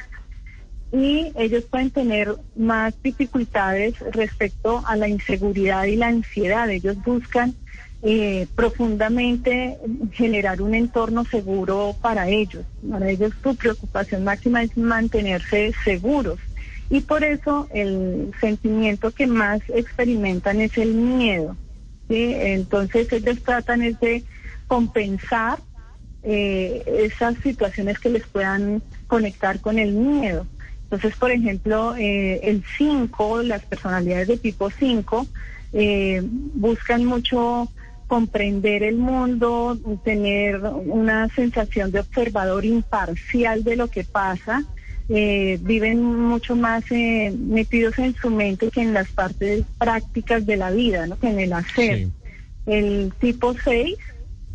y 0.92 1.32
ellos 1.36 1.64
pueden 1.66 1.90
tener 1.90 2.36
más 2.56 2.94
dificultades 3.02 3.98
respecto 4.12 4.84
a 4.86 4.96
la 4.96 5.08
inseguridad 5.08 5.86
y 5.86 5.96
la 5.96 6.08
ansiedad. 6.08 6.70
Ellos 6.70 6.98
buscan 7.04 7.56
eh, 8.04 8.48
profundamente 8.56 9.78
generar 10.12 10.62
un 10.62 10.76
entorno 10.76 11.24
seguro 11.24 11.96
para 12.02 12.28
ellos. 12.28 12.66
Para 12.90 13.10
ellos 13.10 13.32
su 13.42 13.56
preocupación 13.56 14.24
máxima 14.24 14.64
es 14.64 14.76
mantenerse 14.76 15.74
seguros 15.84 16.40
y 16.90 17.00
por 17.00 17.24
eso 17.24 17.70
el 17.74 18.34
sentimiento 18.42 19.12
que 19.12 19.26
más 19.26 19.62
experimentan 19.70 20.60
es 20.60 20.78
el 20.78 20.94
miedo. 20.94 21.56
Entonces 22.10 23.12
ellos 23.14 23.42
tratan 23.44 23.82
es 23.82 23.98
de 24.02 24.24
compensar 24.68 25.60
eh, 26.24 26.84
esas 26.88 27.36
situaciones 27.38 27.98
que 27.98 28.10
les 28.10 28.28
puedan 28.28 28.82
conectar 29.08 29.62
con 29.62 29.80
el 29.80 29.94
miedo. 29.94 30.46
Entonces, 30.92 31.16
por 31.18 31.32
ejemplo, 31.32 31.96
eh, 31.96 32.42
el 32.44 32.64
5, 32.78 33.44
las 33.44 33.64
personalidades 33.64 34.28
de 34.28 34.38
tipo 34.38 34.70
5, 34.70 35.26
eh, 35.74 36.22
buscan 36.24 37.06
mucho 37.06 37.72
comprender 38.08 38.84
el 38.84 38.98
mundo, 38.98 39.80
tener 40.04 40.62
una 40.62 41.30
sensación 41.30 41.92
de 41.92 42.02
observador 42.02 42.66
imparcial 42.66 43.64
de 43.64 43.78
lo 43.78 43.88
que 43.88 44.04
pasa 44.04 44.66
eh, 45.14 45.60
viven 45.62 46.02
mucho 46.04 46.56
más 46.56 46.86
eh, 46.90 47.34
metidos 47.38 48.00
en 48.00 48.16
su 48.16 48.30
mente 48.30 48.70
que 48.70 48.82
en 48.82 48.94
las 48.94 49.10
partes 49.10 49.66
prácticas 49.78 50.46
de 50.46 50.56
la 50.56 50.72
vida, 50.72 51.06
¿no? 51.06 51.20
que 51.20 51.28
en 51.28 51.40
el 51.42 51.52
hacer. 51.52 52.08
El 52.66 53.12
tipo 53.20 53.54
6 53.54 53.98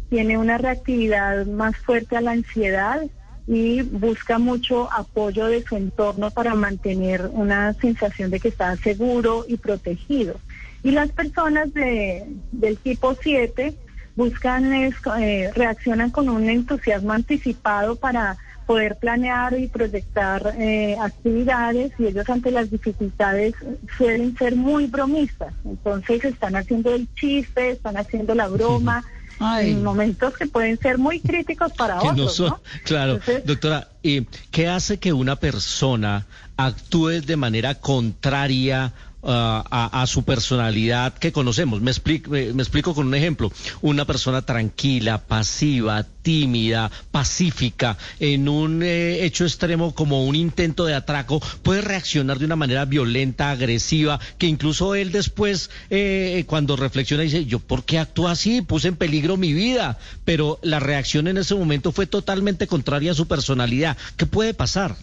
tiene 0.09 0.38
una 0.38 0.57
reactividad 0.57 1.45
más 1.45 1.76
fuerte 1.76 2.16
a 2.16 2.23
la 2.23 2.31
ansiedad 2.31 3.02
y 3.47 3.83
busca 3.83 4.38
mucho 4.38 4.93
apoyo 4.93 5.47
de 5.47 5.62
su 5.62 5.76
entorno 5.76 6.31
para 6.31 6.55
mantener 6.55 7.31
una 7.33 7.73
sensación 7.75 8.31
de 8.31 8.41
que 8.41 8.49
está 8.49 8.76
seguro 8.76 9.45
y 9.47 9.57
protegido. 9.57 10.35
Y 10.83 10.91
las 10.91 11.11
personas 11.11 11.73
de, 11.75 12.26
del 12.53 12.76
tipo 12.79 13.15
7 13.15 13.75
buscan, 14.17 14.73
eh, 14.75 15.50
reaccionan 15.55 16.11
con 16.11 16.29
un 16.29 16.49
entusiasmo 16.49 17.12
anticipado 17.12 17.97
para 17.97 18.37
poder 18.67 18.97
planear 18.97 19.59
y 19.59 19.69
proyectar 19.69 20.55
eh, 20.59 20.97
actividades 21.00 21.93
y 21.99 22.07
ellos 22.07 22.29
ante 22.29 22.50
las 22.50 22.69
dificultades 22.69 23.55
suelen 23.97 24.37
ser 24.37 24.57
muy 24.57 24.87
bromistas. 24.87 25.55
Entonces 25.65 26.25
están 26.25 26.57
haciendo 26.57 26.93
el 26.93 27.07
chiste, 27.15 27.71
están 27.71 27.97
haciendo 27.97 28.35
la 28.35 28.49
broma. 28.49 29.05
En 29.40 29.85
momentos 29.85 30.35
que 30.35 30.47
pueden 30.47 30.78
ser 30.78 30.99
muy 30.99 31.21
críticos 31.21 31.73
para 31.73 32.00
otros. 32.02 32.40
No 32.40 32.61
Claro, 32.85 33.21
doctora, 33.45 33.88
¿y 34.02 34.23
¿qué 34.50 34.69
hace 34.69 34.99
que 34.99 35.12
una 35.12 35.37
persona 35.37 36.26
actúe 36.57 37.21
de 37.21 37.37
manera 37.37 37.75
contraria 37.75 38.93
a, 39.26 40.04
su 40.06 40.25
personalidad 40.25 41.14
que 41.14 41.33
conocemos. 41.33 41.80
Me 41.80 41.90
explico, 41.90 42.30
me, 42.30 42.50
explico 42.50 42.95
con 42.95 43.06
un 43.06 43.14
ejemplo. 43.14 43.52
Una 43.83 44.04
persona 44.04 44.42
tranquila, 44.42 45.18
pasiva, 45.26 46.04
tímida, 46.23 46.90
pacífica, 47.11 47.97
en 48.21 48.49
un 48.49 48.83
eh, 48.83 49.25
hecho 49.25 49.45
extremo 49.45 49.95
como 49.95 50.25
un 50.25 50.35
intento 50.35 50.85
de 50.85 50.95
atraco, 50.95 51.40
puede 51.62 51.83
reaccionar 51.83 52.38
de 52.38 52.45
una 52.45 52.56
manera 52.56 52.85
violenta, 52.85 53.50
agresiva, 53.50 54.21
que 54.38 54.47
incluso 54.47 54.95
él 54.95 55.12
después, 55.12 55.71
eh, 55.90 56.45
cuando 56.47 56.76
reflexiona, 56.76 57.23
dice, 57.23 57.45
yo, 57.47 57.59
¿por 57.59 57.85
qué 57.85 57.99
actúo 57.99 58.28
así? 58.28 58.62
Puse 58.62 58.88
en 58.88 58.97
peligro 58.97 59.37
mi 59.37 59.52
vida. 59.52 59.99
Pero 60.25 60.59
la 60.62 60.80
reacción 60.80 61.28
en 61.28 61.38
ese 61.38 61.54
momento 61.54 61.92
fue 61.92 62.06
totalmente 62.06 62.66
contraria 62.66 63.12
a 63.12 63.14
su 63.14 63.26
personalidad. 63.26 63.97
¿Qué 64.16 64.26
puede 64.26 64.54
pasar? 64.54 64.97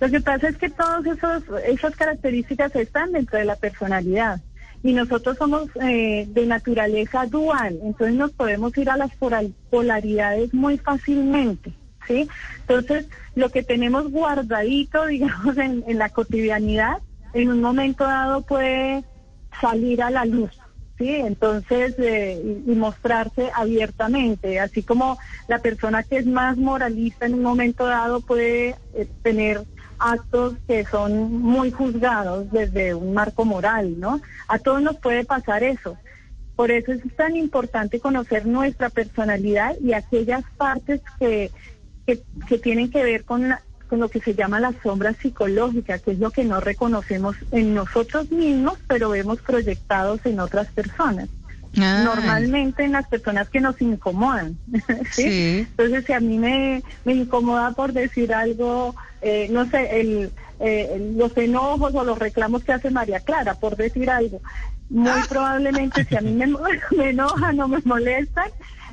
Lo 0.00 0.08
que 0.08 0.20
pasa 0.20 0.48
es 0.48 0.56
que 0.56 0.70
todas 0.70 1.04
esas 1.66 1.96
características 1.96 2.74
están 2.74 3.12
dentro 3.12 3.38
de 3.38 3.44
la 3.44 3.56
personalidad 3.56 4.40
y 4.82 4.94
nosotros 4.94 5.36
somos 5.36 5.68
eh, 5.82 6.26
de 6.28 6.46
naturaleza 6.46 7.26
dual, 7.26 7.78
entonces 7.82 8.16
nos 8.16 8.32
podemos 8.32 8.76
ir 8.78 8.88
a 8.88 8.96
las 8.96 9.10
polaridades 9.68 10.54
muy 10.54 10.78
fácilmente, 10.78 11.74
¿sí? 12.06 12.26
Entonces, 12.60 13.08
lo 13.34 13.50
que 13.50 13.62
tenemos 13.62 14.10
guardadito, 14.10 15.04
digamos, 15.06 15.58
en, 15.58 15.84
la 15.98 16.08
cotidianidad, 16.08 16.98
en 17.34 17.50
un 17.50 17.60
momento 17.60 18.04
dado 18.04 18.40
puede 18.40 19.04
salir 19.60 20.02
a 20.02 20.08
la 20.08 20.24
luz, 20.24 20.58
¿sí? 20.96 21.10
Entonces, 21.10 21.94
eh, 21.98 22.62
y, 22.66 22.70
mostrarse 22.70 23.50
abiertamente, 23.54 24.60
así 24.60 24.82
como 24.82 25.18
la 25.46 25.58
persona 25.58 26.04
que 26.04 26.16
es 26.16 26.26
más 26.26 26.56
moralista 26.56 27.26
en 27.26 27.34
un 27.34 27.42
momento 27.42 27.84
dado 27.84 28.22
puede 28.22 28.76
eh, 28.94 29.06
tener 29.22 29.62
actos 30.00 30.54
que 30.66 30.84
son 30.84 31.32
muy 31.40 31.70
juzgados 31.70 32.50
desde 32.50 32.94
un 32.94 33.14
marco 33.14 33.44
moral, 33.44 34.00
¿no? 34.00 34.20
A 34.48 34.58
todos 34.58 34.82
nos 34.82 34.96
puede 34.96 35.24
pasar 35.24 35.62
eso. 35.62 35.96
Por 36.56 36.70
eso 36.70 36.92
es 36.92 37.00
tan 37.16 37.36
importante 37.36 38.00
conocer 38.00 38.46
nuestra 38.46 38.90
personalidad 38.90 39.76
y 39.80 39.92
aquellas 39.92 40.44
partes 40.56 41.00
que, 41.18 41.50
que, 42.06 42.58
tienen 42.58 42.90
que 42.90 43.02
ver 43.02 43.24
con, 43.24 43.54
con 43.88 44.00
lo 44.00 44.08
que 44.08 44.20
se 44.20 44.34
llama 44.34 44.60
la 44.60 44.74
sombra 44.82 45.14
psicológica, 45.14 45.98
que 45.98 46.12
es 46.12 46.18
lo 46.18 46.30
que 46.30 46.44
no 46.44 46.60
reconocemos 46.60 47.36
en 47.52 47.74
nosotros 47.74 48.30
mismos, 48.30 48.78
pero 48.88 49.10
vemos 49.10 49.40
proyectados 49.40 50.20
en 50.26 50.40
otras 50.40 50.68
personas. 50.68 51.28
Ah. 51.78 52.02
Normalmente 52.04 52.84
en 52.84 52.92
las 52.92 53.06
personas 53.06 53.48
que 53.48 53.60
nos 53.60 53.80
incomodan. 53.80 54.58
¿sí? 55.12 55.66
Entonces, 55.70 56.04
si 56.06 56.12
a 56.12 56.20
mí 56.20 56.38
me, 56.38 56.82
me 57.04 57.14
incomoda 57.14 57.72
por 57.72 57.92
decir 57.92 58.34
algo 58.34 58.94
eh, 59.22 59.48
no 59.50 59.68
sé, 59.68 60.00
el, 60.00 60.30
eh, 60.60 61.12
los 61.16 61.36
enojos 61.36 61.94
o 61.94 62.04
los 62.04 62.18
reclamos 62.18 62.64
que 62.64 62.72
hace 62.72 62.90
María 62.90 63.20
Clara, 63.20 63.54
por 63.54 63.76
decir 63.76 64.10
algo. 64.10 64.40
Muy 64.88 65.10
ah. 65.10 65.26
probablemente 65.28 66.04
si 66.04 66.16
a 66.16 66.20
mí 66.20 66.32
me, 66.32 66.46
me 66.96 67.10
enojan 67.10 67.60
o 67.60 67.68
me 67.68 67.78
molestan, 67.84 68.50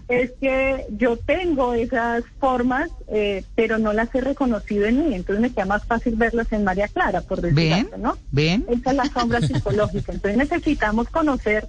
es 0.10 0.32
que 0.40 0.86
yo 0.92 1.18
tengo 1.18 1.74
esas 1.74 2.24
formas, 2.40 2.90
eh, 3.10 3.44
pero 3.56 3.78
no 3.78 3.94
las 3.94 4.14
he 4.16 4.22
reconocido 4.22 4.86
en 4.86 5.10
mí, 5.10 5.16
entonces 5.16 5.42
me 5.42 5.52
queda 5.52 5.66
más 5.66 5.86
fácil 5.86 6.16
verlas 6.16 6.52
en 6.52 6.64
María 6.64 6.88
Clara, 6.88 7.22
por 7.22 7.42
decir 7.42 7.74
algo, 7.74 7.98
¿no? 7.98 8.18
¿Ven? 8.32 8.66
Esa 8.70 8.92
es 8.92 8.96
la 8.96 9.06
sombra 9.06 9.42
psicológica, 9.42 10.14
entonces 10.14 10.38
necesitamos 10.38 11.10
conocer 11.10 11.68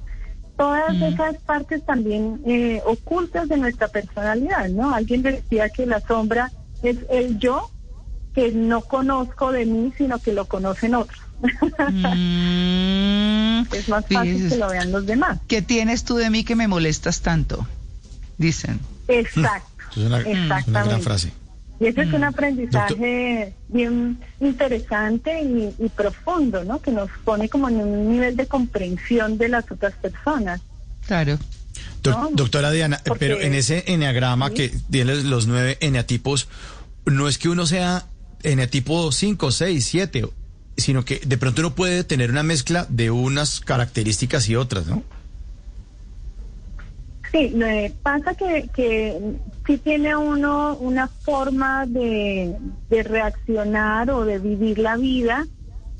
todas 0.59 0.95
mm. 0.95 1.05
esas 1.05 1.38
partes 1.38 1.87
también 1.87 2.43
ocultas 2.85 3.49
de 3.49 3.57
nuestra 3.57 3.88
personalidad, 3.88 4.69
¿no? 4.69 4.93
Alguien 4.93 5.23
decía 5.23 5.71
que 5.71 5.87
la 5.87 6.00
sombra 6.00 6.53
es 6.83 6.99
el 7.09 7.38
yo 7.38 7.71
que 8.35 8.53
no 8.53 8.83
conozco 8.83 9.53
de 9.53 9.65
mí, 9.65 9.93
sino 9.97 10.19
que 10.19 10.33
lo 10.33 10.45
conocen 10.45 10.97
otros. 10.97 11.21
Mm, 11.41 11.47
es 13.73 13.88
más 13.88 14.05
fácil 14.07 14.49
que 14.49 14.57
lo 14.57 14.69
vean 14.69 14.93
los 14.93 15.07
demás. 15.07 15.38
¿Qué 15.47 15.62
tienes 15.62 16.05
tú 16.05 16.17
de 16.17 16.29
mí 16.29 16.45
que 16.45 16.57
me 16.57 16.69
molestas 16.69 17.21
tanto? 17.21 17.67
Dicen. 18.37 18.81
Exacto. 19.07 19.85
Es 19.93 19.99
una, 19.99 20.21
gran 20.21 21.00
frase. 21.00 21.33
Y 21.81 21.87
ese 21.87 22.03
es 22.03 22.13
un 22.13 22.23
mm. 22.23 22.25
aprendizaje 22.25 23.55
bien 23.69 24.19
interesante 24.41 25.43
y, 25.43 25.89
profundo, 25.91 26.65
¿no? 26.65 26.81
Que 26.81 26.91
nos 26.91 27.09
pone 27.25 27.49
como 27.49 27.69
en 27.69 27.77
un 27.77 28.11
nivel 28.11 28.37
de 28.37 28.47
comprensión 28.47 29.39
de 29.39 29.49
las 29.49 29.71
otras 29.71 29.95
personas. 29.95 30.61
Claro. 31.07 31.39
Doctora 32.33 32.71
Diana, 32.71 33.01
pero 33.19 33.41
en 33.41 33.55
ese 33.55 33.85
eneagrama 33.87 34.51
que 34.51 34.73
tiene 34.91 35.17
los 35.23 35.47
nueve 35.47 35.77
eneatipos, 35.81 36.49
no 37.05 37.29
es 37.29 37.39
que 37.39 37.49
uno 37.49 37.67
sea 37.67 38.07
en 38.43 38.61
el 38.61 38.69
tipo 38.69 39.13
5, 39.13 39.51
6, 39.51 39.85
7, 39.85 40.29
sino 40.77 41.05
que 41.05 41.21
de 41.25 41.39
pronto 41.39 41.61
uno 41.61 41.75
puede 41.75 42.05
tener 42.05 42.31
una 42.31 42.43
mezcla 42.43 42.87
de 42.89 43.11
unas 43.11 43.61
características 43.61 44.49
y 44.49 44.57
otras, 44.57 44.87
¿no? 44.87 45.03
Sí, 47.31 47.55
pasa 48.03 48.35
que, 48.35 48.71
que 48.75 49.21
sí 49.67 49.79
tiene 49.79 50.17
uno 50.17 50.77
una 50.77 51.09
forma 51.09 51.85
de, 51.87 52.57
reaccionar 52.89 54.11
o 54.11 54.25
de 54.25 54.39
vivir 54.39 54.79
la 54.79 54.97
vida 54.97 55.47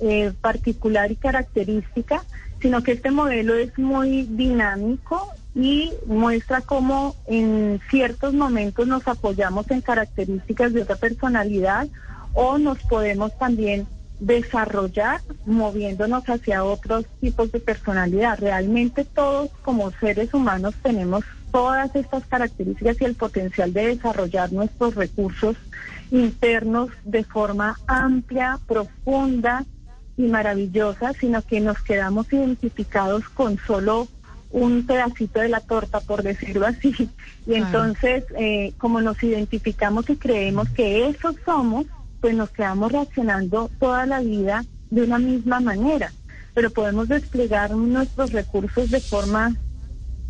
eh, 0.01 0.33
particular 0.41 1.13
y 1.13 1.17
característica, 1.17 2.23
sino 2.61 2.83
que 2.83 2.93
este 2.93 3.11
modelo 3.11 3.55
es 3.55 3.79
muy 3.79 4.23
dinámico 4.23 5.29
y 5.55 5.93
muestra 6.07 6.63
cómo 6.63 7.15
en 7.27 7.81
ciertos 7.91 8.33
momentos 8.33 8.87
nos 8.87 9.07
apoyamos 9.07 9.71
en 9.71 9.83
características 9.83 10.73
de 10.73 10.83
otra 10.83 10.97
personalidad 10.97 11.89
o 12.33 12.57
nos 12.57 12.79
podemos 12.85 13.37
también 13.39 13.87
desarrollar 14.21 15.21
moviéndonos 15.47 16.25
hacia 16.29 16.65
otros 16.65 17.07
tipos 17.21 17.53
de 17.53 17.61
personalidad. 17.61 18.39
Realmente 18.39 19.05
todos 19.05 19.51
como 19.63 19.91
seres 19.93 20.35
humanos 20.35 20.75
tenemos 20.83 21.25
todas 21.53 21.95
estas 21.95 22.25
características 22.27 23.01
y 23.01 23.05
el 23.05 23.15
potencial 23.15 23.73
de 23.73 23.89
desarrollar 23.89 24.53
nuestros 24.53 24.95
recursos 24.95 25.57
internos 26.11 26.91
de 27.05 27.25
forma 27.25 27.79
amplia, 27.87 28.59
profunda 28.67 29.65
y 30.17 30.23
maravillosa, 30.23 31.13
sino 31.13 31.43
que 31.43 31.61
nos 31.61 31.81
quedamos 31.81 32.33
identificados 32.33 33.29
con 33.29 33.59
solo 33.59 34.09
un 34.51 34.87
pedacito 34.87 35.41
de 35.41 35.49
la 35.49 35.61
torta, 35.61 36.01
por 36.01 36.23
decirlo 36.23 36.67
así. 36.67 37.11
Y 37.47 37.55
entonces, 37.55 38.25
eh, 38.39 38.73
como 38.79 39.01
nos 39.01 39.23
identificamos 39.23 40.09
y 40.11 40.17
creemos 40.17 40.69
que 40.71 41.09
eso 41.09 41.35
somos, 41.45 41.87
pues 42.21 42.35
nos 42.35 42.51
quedamos 42.51 42.93
reaccionando 42.93 43.71
toda 43.79 44.07
la 44.07 44.21
vida 44.21 44.65
de 44.91 45.03
una 45.03 45.19
misma 45.19 45.61
manera. 45.61 46.13
Pero 46.55 46.71
podemos 46.71 47.09
desplegar 47.09 47.71
nuestros 47.71 48.33
recursos 48.33 48.91
de 48.91 49.01
forma 49.01 49.55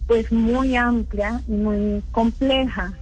pues 0.07 0.33
muy 0.33 0.77
amplia 0.77 1.43
y 1.49 1.53
muy 1.53 2.03
compleja. 2.13 2.95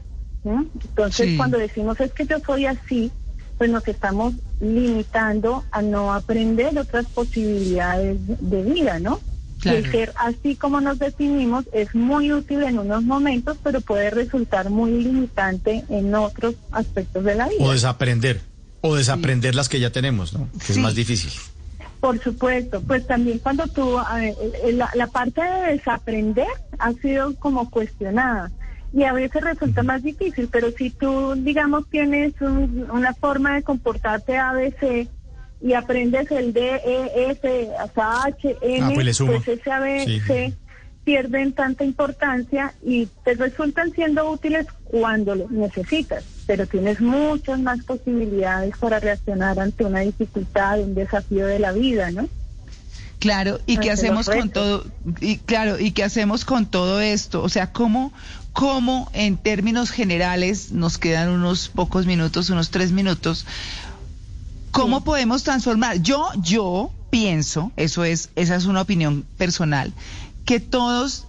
Entonces, 0.44 1.36
cuando 1.36 1.58
decimos 1.58 2.00
es 2.00 2.12
que 2.12 2.26
yo 2.26 2.38
soy 2.40 2.66
así, 2.66 3.10
pues 3.58 3.70
nos 3.70 3.86
estamos 3.88 4.34
limitando 4.60 5.64
a 5.70 5.82
no 5.82 6.12
aprender 6.12 6.78
otras 6.78 7.06
posibilidades 7.06 8.18
de 8.26 8.62
vida, 8.62 9.00
¿no? 9.00 9.20
el 9.64 9.90
ser 9.90 10.12
así 10.16 10.54
como 10.54 10.80
nos 10.80 10.98
definimos 10.98 11.64
es 11.72 11.94
muy 11.94 12.32
útil 12.32 12.62
en 12.62 12.78
unos 12.78 13.02
momentos, 13.02 13.56
pero 13.62 13.80
puede 13.80 14.10
resultar 14.10 14.70
muy 14.70 15.02
limitante 15.02 15.84
en 15.88 16.14
otros 16.14 16.54
aspectos 16.70 17.24
de 17.24 17.34
la 17.34 17.48
vida. 17.48 17.64
O 17.64 17.72
desaprender, 17.72 18.40
o 18.80 18.94
desaprender 18.94 19.54
las 19.54 19.68
que 19.68 19.80
ya 19.80 19.90
tenemos, 19.90 20.32
¿no? 20.32 20.48
Que 20.64 20.72
es 20.72 20.78
más 20.78 20.94
difícil. 20.94 21.32
Por 22.00 22.22
supuesto, 22.22 22.80
pues 22.82 23.06
también 23.06 23.38
cuando 23.38 23.66
tú, 23.68 23.98
la, 24.72 24.90
la, 24.94 25.06
parte 25.06 25.42
de 25.42 25.72
desaprender 25.72 26.46
ha 26.78 26.92
sido 26.92 27.34
como 27.36 27.70
cuestionada 27.70 28.50
y 28.92 29.04
a 29.04 29.12
veces 29.12 29.42
resulta 29.42 29.82
más 29.82 30.02
difícil, 30.02 30.48
pero 30.50 30.70
si 30.70 30.90
tú, 30.90 31.34
digamos, 31.36 31.88
tienes 31.90 32.34
una 32.40 33.12
forma 33.14 33.54
de 33.54 33.62
comportarte 33.62 34.36
ABC 34.36 35.08
y 35.60 35.72
aprendes 35.72 36.30
el 36.30 36.52
D, 36.52 36.80
E, 36.84 37.30
S, 37.30 37.68
hasta 37.78 38.24
H, 38.24 38.56
N, 38.62 38.80
ah, 38.82 38.90
pues, 38.94 39.18
pues, 39.18 39.48
ese 39.48 39.70
A, 39.70 39.80
B, 39.80 40.20
C 40.26 40.52
pierden 41.04 41.52
tanta 41.52 41.84
importancia 41.84 42.74
y 42.82 43.06
te 43.24 43.34
resultan 43.34 43.92
siendo 43.92 44.28
útiles 44.30 44.66
cuando 44.84 45.34
lo 45.34 45.48
necesitas, 45.50 46.24
pero 46.46 46.66
tienes 46.66 47.00
muchas 47.00 47.58
más 47.60 47.82
posibilidades 47.84 48.76
para 48.78 49.00
reaccionar 49.00 49.58
ante 49.58 49.84
una 49.84 50.00
dificultad, 50.00 50.80
un 50.80 50.94
desafío 50.94 51.46
de 51.46 51.58
la 51.58 51.72
vida, 51.72 52.10
¿no? 52.10 52.28
Claro, 53.18 53.58
y 53.66 53.78
qué 53.78 53.90
hacemos 53.90 54.28
con 54.28 54.50
todo, 54.50 54.84
y 55.20 55.38
claro, 55.38 55.80
y 55.80 55.92
qué 55.92 56.04
hacemos 56.04 56.44
con 56.44 56.66
todo 56.66 57.00
esto, 57.00 57.42
o 57.42 57.48
sea, 57.48 57.72
cómo, 57.72 58.12
cómo 58.52 59.10
en 59.14 59.38
términos 59.38 59.90
generales 59.90 60.70
nos 60.70 60.98
quedan 60.98 61.30
unos 61.30 61.68
pocos 61.68 62.06
minutos, 62.06 62.50
unos 62.50 62.70
tres 62.70 62.92
minutos, 62.92 63.46
¿Cómo 64.76 65.04
podemos 65.04 65.42
transformar? 65.42 66.02
Yo, 66.02 66.28
yo 66.42 66.92
pienso, 67.08 67.72
eso 67.76 68.04
es, 68.04 68.28
esa 68.36 68.56
es 68.56 68.66
una 68.66 68.82
opinión 68.82 69.24
personal, 69.38 69.94
que 70.44 70.60
todos 70.60 71.26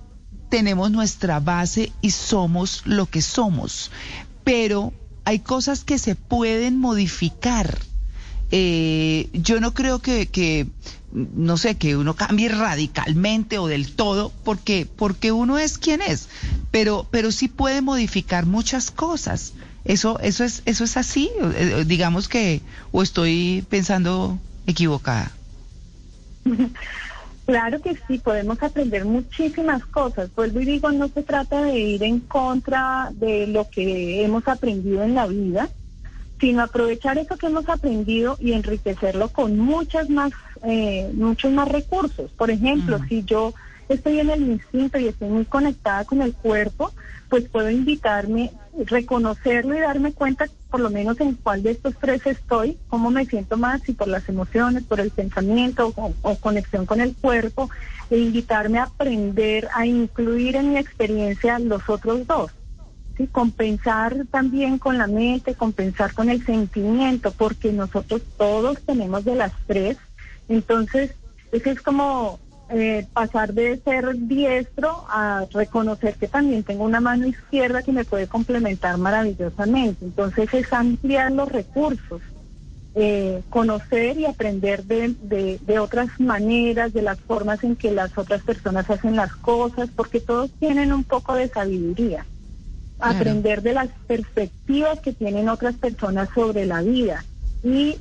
tenemos 0.49 0.91
nuestra 0.91 1.39
base 1.39 1.93
y 2.01 2.11
somos 2.11 2.81
lo 2.83 3.05
que 3.05 3.21
somos, 3.21 3.89
pero 4.43 4.91
hay 5.27 5.39
cosas 5.39 5.83
que 5.83 5.99
se 5.99 6.15
pueden 6.15 6.79
modificar. 6.79 7.79
Eh, 8.49 9.27
yo 9.33 9.59
no 9.59 9.73
creo 9.73 9.99
que, 9.99 10.27
que, 10.27 10.67
no 11.11 11.57
sé, 11.57 11.75
que 11.75 11.97
uno 11.97 12.15
cambie 12.15 12.47
radicalmente 12.47 13.57
o 13.57 13.67
del 13.67 13.93
todo, 13.93 14.31
porque, 14.45 14.85
porque 14.85 15.33
uno 15.33 15.57
es 15.57 15.79
quien 15.79 16.01
es, 16.01 16.29
pero, 16.71 17.05
pero 17.11 17.33
sí 17.33 17.49
puede 17.49 17.81
modificar 17.81 18.45
muchas 18.45 18.89
cosas. 18.89 19.51
Eso, 19.83 20.17
eso 20.21 20.45
es, 20.45 20.61
eso 20.63 20.85
es 20.85 20.95
así, 20.95 21.29
eh, 21.55 21.83
digamos 21.85 22.29
que, 22.29 22.61
o 22.93 23.03
estoy 23.03 23.65
pensando 23.69 24.39
equivocada. 24.65 25.33
Claro 27.47 27.79
que 27.79 27.97
sí, 28.05 28.17
podemos 28.17 28.61
aprender 28.61 29.05
muchísimas 29.05 29.85
cosas. 29.85 30.29
Vuelvo 30.35 30.59
y 30.59 30.65
digo, 30.65 30.91
no 30.91 31.07
se 31.07 31.23
trata 31.23 31.63
de 31.63 31.79
ir 31.79 32.03
en 32.03 32.19
contra 32.19 33.09
de 33.13 33.47
lo 33.47 33.69
que 33.69 34.21
hemos 34.21 34.45
aprendido 34.49 35.01
en 35.01 35.15
la 35.15 35.27
vida, 35.27 35.69
sino 36.41 36.61
aprovechar 36.61 37.17
eso 37.17 37.37
que 37.37 37.47
hemos 37.47 37.69
aprendido 37.69 38.35
y 38.41 38.51
enriquecerlo 38.51 39.29
con 39.29 39.57
muchas 39.57 40.09
más, 40.09 40.33
eh, 40.63 41.09
muchos 41.13 41.53
más 41.53 41.69
recursos. 41.69 42.31
Por 42.33 42.51
ejemplo, 42.51 42.99
si 43.07 43.23
yo 43.23 43.53
estoy 43.89 44.19
en 44.19 44.29
el 44.29 44.41
instinto 44.41 44.99
y 44.99 45.07
estoy 45.07 45.29
muy 45.29 45.45
conectada 45.45 46.05
con 46.05 46.21
el 46.21 46.33
cuerpo, 46.33 46.91
pues 47.29 47.47
puedo 47.49 47.69
invitarme, 47.69 48.51
reconocerlo 48.85 49.75
y 49.75 49.79
darme 49.79 50.13
cuenta 50.13 50.45
por 50.69 50.79
lo 50.79 50.89
menos 50.89 51.19
en 51.19 51.33
cuál 51.35 51.63
de 51.63 51.71
estos 51.71 51.95
tres 51.99 52.25
estoy, 52.25 52.77
cómo 52.87 53.09
me 53.09 53.25
siento 53.25 53.57
más, 53.57 53.81
si 53.81 53.93
por 53.93 54.07
las 54.07 54.27
emociones, 54.29 54.83
por 54.83 54.99
el 54.99 55.11
pensamiento 55.11 55.93
o, 55.95 56.35
conexión 56.35 56.85
con 56.85 57.01
el 57.01 57.15
cuerpo, 57.15 57.69
e 58.09 58.17
invitarme 58.17 58.79
a 58.79 58.83
aprender 58.83 59.67
a 59.73 59.85
incluir 59.85 60.55
en 60.55 60.73
mi 60.73 60.77
experiencia 60.77 61.59
los 61.59 61.89
otros 61.89 62.27
dos. 62.27 62.51
¿sí? 63.17 63.27
Compensar 63.27 64.25
también 64.29 64.77
con 64.77 64.97
la 64.97 65.07
mente, 65.07 65.55
compensar 65.55 66.13
con 66.13 66.29
el 66.29 66.45
sentimiento, 66.45 67.31
porque 67.31 67.71
nosotros 67.71 68.21
todos 68.37 68.81
tenemos 68.81 69.25
de 69.25 69.35
las 69.35 69.53
tres. 69.65 69.97
Entonces, 70.49 71.15
eso 71.51 71.69
es 71.69 71.81
como 71.81 72.39
eh, 72.69 73.07
pasar 73.13 73.53
de 73.53 73.79
ser 73.79 74.13
diestro 74.27 75.05
a 75.09 75.45
reconocer 75.53 76.15
que 76.15 76.27
también 76.27 76.63
tengo 76.63 76.83
una 76.83 76.99
mano 76.99 77.25
izquierda 77.25 77.81
que 77.81 77.93
me 77.93 78.03
puede 78.03 78.27
complementar 78.27 78.97
maravillosamente. 78.97 80.03
Entonces 80.03 80.53
es 80.53 80.73
ampliar 80.73 81.31
los 81.31 81.49
recursos, 81.49 82.21
eh, 82.95 83.41
conocer 83.49 84.17
y 84.17 84.25
aprender 84.25 84.83
de, 84.83 85.59
de, 85.61 85.79
otras 85.79 86.19
maneras, 86.19 86.91
de 86.91 87.03
las 87.03 87.19
formas 87.21 87.63
en 87.63 87.75
que 87.75 87.91
las 87.91 88.17
otras 88.17 88.41
personas 88.41 88.89
hacen 88.89 89.15
las 89.15 89.33
cosas, 89.35 89.89
porque 89.95 90.19
todos 90.19 90.51
tienen 90.59 90.91
un 90.91 91.05
poco 91.05 91.35
de 91.35 91.47
sabiduría. 91.47 92.25
Aprender 92.99 93.61
de 93.61 93.75
las 93.75 93.89
perspectivas 94.07 94.99
que 94.99 95.13
tienen 95.13 95.47
otras 95.47 95.75
personas 95.75 96.29
sobre 96.33 96.65
la 96.65 96.81
vida 96.81 97.23
y 97.63 97.95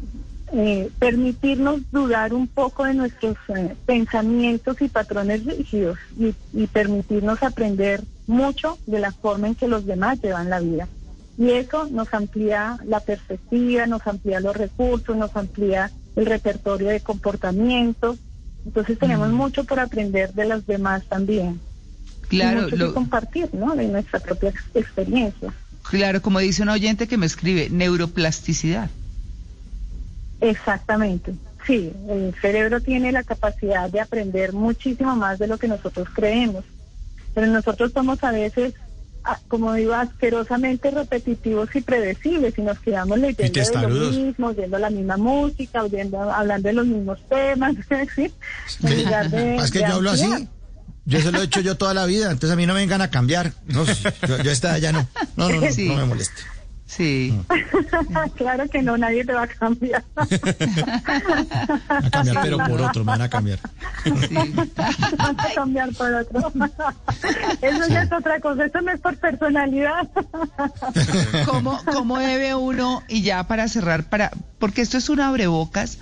eh, 0.53 0.91
permitirnos 1.01 1.81
dudar 1.91 2.33
un 2.33 2.47
poco 2.47 2.85
de 2.85 2.95
nuestros 2.95 3.37
eh, 3.49 3.75
pensamientos 3.85 4.81
y 4.81 4.89
patrones 4.89 5.45
rígidos 5.45 5.99
y, 6.19 6.35
permitirnos 6.69 7.43
aprender 7.43 8.03
mucho 8.27 8.79
de 8.87 9.01
la 9.01 9.11
forma 9.11 9.49
en 9.49 9.55
que 9.57 9.67
los 9.67 9.87
demás 9.87 10.21
llevan 10.23 10.51
la 10.51 10.61
vida. 10.61 10.89
Y 11.37 11.51
eso 11.51 11.89
nos 11.91 12.15
amplía 12.15 12.79
la 12.85 13.01
perspectiva, 13.01 13.87
nos 13.87 14.07
amplía 14.07 14.41
los 14.41 14.57
recursos, 14.57 15.17
nos 15.17 15.35
amplía 15.37 15.91
el 16.15 16.27
repertorio 16.27 16.89
de 16.89 17.01
comportamientos. 17.01 18.19
Entonces 18.65 18.99
tenemos 18.99 19.29
mm. 19.29 19.35
mucho 19.35 19.65
por 19.65 19.81
aprender 19.81 20.33
de 20.33 20.47
los 20.47 20.67
demás 20.67 21.05
también. 21.09 21.61
Claro, 22.29 22.69
y 22.69 22.93
compartir, 22.93 23.51
¿no? 23.53 23.75
De 23.75 23.87
nuestra 23.87 24.21
propia 24.21 24.53
experiencia. 24.75 25.53
Claro, 25.83 26.23
como 26.23 26.39
dice 26.39 26.63
un 26.63 26.69
oyente 26.69 27.07
que 27.07 27.17
me 27.17 27.27
escribe, 27.27 27.69
neuroplasticidad. 27.71 28.91
Exactamente. 30.41 31.35
Sí, 31.67 31.93
el 32.09 32.35
cerebro 32.41 32.81
tiene 32.81 33.11
la 33.11 33.25
capacidad 33.25 33.91
de 33.91 34.01
aprender 34.01 34.53
muchísimo 34.53 35.17
más 35.17 35.39
de 35.39 35.49
lo 35.49 35.59
que 35.59 35.67
nosotros 35.67 36.09
creemos, 36.15 36.65
pero 37.35 37.49
nosotros 37.49 37.91
somos 37.93 38.23
a 38.23 38.31
veces, 38.31 38.75
ah, 39.25 39.41
como 39.49 39.73
digo, 39.75 39.95
asquerosamente 39.95 40.93
repetitivos 40.93 41.75
y 41.75 41.81
predecibles 41.81 42.57
y 42.57 42.63
nos 42.63 42.79
quedamos 42.79 43.19
leyendo 43.19 43.61
de 43.61 43.89
lo 43.89 44.11
mismo, 44.11 44.47
oyendo 44.49 44.79
la 44.79 44.91
misma 44.91 45.17
música, 45.17 45.83
oyendo, 45.83 46.31
hablando 46.31 46.69
de 46.69 46.75
los 46.75 46.87
mismos 46.87 47.19
temas, 47.29 47.75
¿sí? 48.15 48.33
es 48.85 49.71
que 49.71 49.81
yo 49.81 49.87
hablo 49.87 50.11
así. 50.11 50.49
Yo 51.05 51.21
se 51.21 51.31
lo 51.31 51.41
he 51.41 51.45
hecho 51.45 51.61
yo 51.61 51.77
toda 51.77 51.95
la 51.95 52.05
vida, 52.05 52.33
entonces 52.33 52.51
a 52.51 52.57
mí 52.57 52.67
no 52.67 52.75
me 52.75 52.81
vengan 52.81 53.01
a 53.01 53.11
cambiar. 53.11 53.53
No, 53.67 53.85
yo, 53.85 54.43
yo 54.43 54.51
esta 54.51 54.77
ya 54.79 54.91
no. 54.91 55.09
No, 55.37 55.49
no, 55.49 55.61
no, 55.61 55.67
no 55.79 55.97
me 55.97 56.05
moleste. 56.05 56.43
Sí. 56.87 57.37
claro 58.37 58.69
que 58.69 58.81
no, 58.81 58.97
nadie 58.97 59.25
te 59.25 59.33
va 59.33 59.43
a 59.43 59.47
cambiar. 59.49 60.05
a 60.17 62.11
cambiar, 62.11 62.43
pero 62.43 62.59
por 62.59 62.81
otro, 62.81 63.05
me 63.05 63.11
van 63.11 63.23
a 63.23 63.29
cambiar. 63.29 63.59
Van 65.19 65.41
a 65.41 65.55
cambiar 65.55 65.93
por 65.95 66.15
otro. 66.15 66.41
Eso 67.61 67.89
ya 67.89 68.03
es 68.03 68.13
otra 68.13 68.41
cosa, 68.41 68.67
eso 68.67 68.81
no 68.83 68.93
es 68.93 69.01
por 69.01 69.17
personalidad. 69.17 70.09
¿Cómo, 71.47 71.81
¿Cómo 71.85 72.19
debe 72.19 72.55
uno, 72.55 73.03
y 73.09 73.23
ya 73.23 73.45
para 73.49 73.67
cerrar, 73.69 74.09
para 74.09 74.31
porque 74.59 74.83
esto 74.83 74.99
es 74.99 75.09
un 75.09 75.21
abrebocas, 75.21 75.99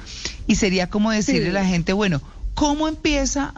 y 0.47 0.57
sería 0.57 0.91
como 0.91 1.11
decirle 1.11 1.51
a 1.51 1.55
la 1.55 1.65
gente, 1.65 1.93
bueno, 1.93 2.21
¿cómo 2.55 2.89
empieza 2.89 3.55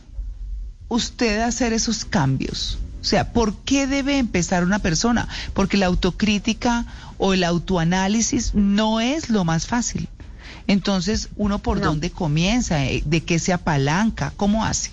usted 0.89 1.41
a 1.41 1.47
hacer 1.47 1.73
esos 1.73 2.05
cambios? 2.05 2.79
O 3.07 3.09
sea, 3.09 3.33
¿por 3.33 3.55
qué 3.59 3.87
debe 3.87 4.19
empezar 4.19 4.65
una 4.65 4.81
persona? 4.81 5.29
Porque 5.55 5.77
la 5.77 5.87
autocrítica 5.87 6.87
o 7.18 7.35
el 7.35 7.44
autoanálisis 7.44 8.55
no 8.55 9.00
es 9.00 9.31
lo 9.31 9.44
más 9.44 9.66
fácil. 9.66 10.09
Entonces, 10.66 11.29
¿uno 11.37 11.61
por 11.61 11.81
dónde 11.81 12.11
comienza? 12.11 12.85
Eh, 12.85 13.02
¿De 13.05 13.22
qué 13.22 13.38
se 13.38 13.52
apalanca? 13.52 14.33
¿Cómo 14.37 14.64
hace? 14.64 14.90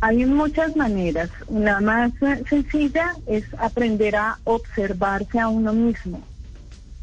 Hay 0.00 0.24
muchas 0.24 0.76
maneras. 0.76 1.30
La 1.50 1.80
más 1.80 2.12
sencilla 2.48 3.14
es 3.26 3.44
aprender 3.58 4.16
a 4.16 4.38
observarse 4.44 5.38
a 5.38 5.48
uno 5.48 5.72
mismo. 5.72 6.20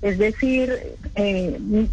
Es 0.02 0.17
decir, 0.17 0.76
eh, 1.15 1.88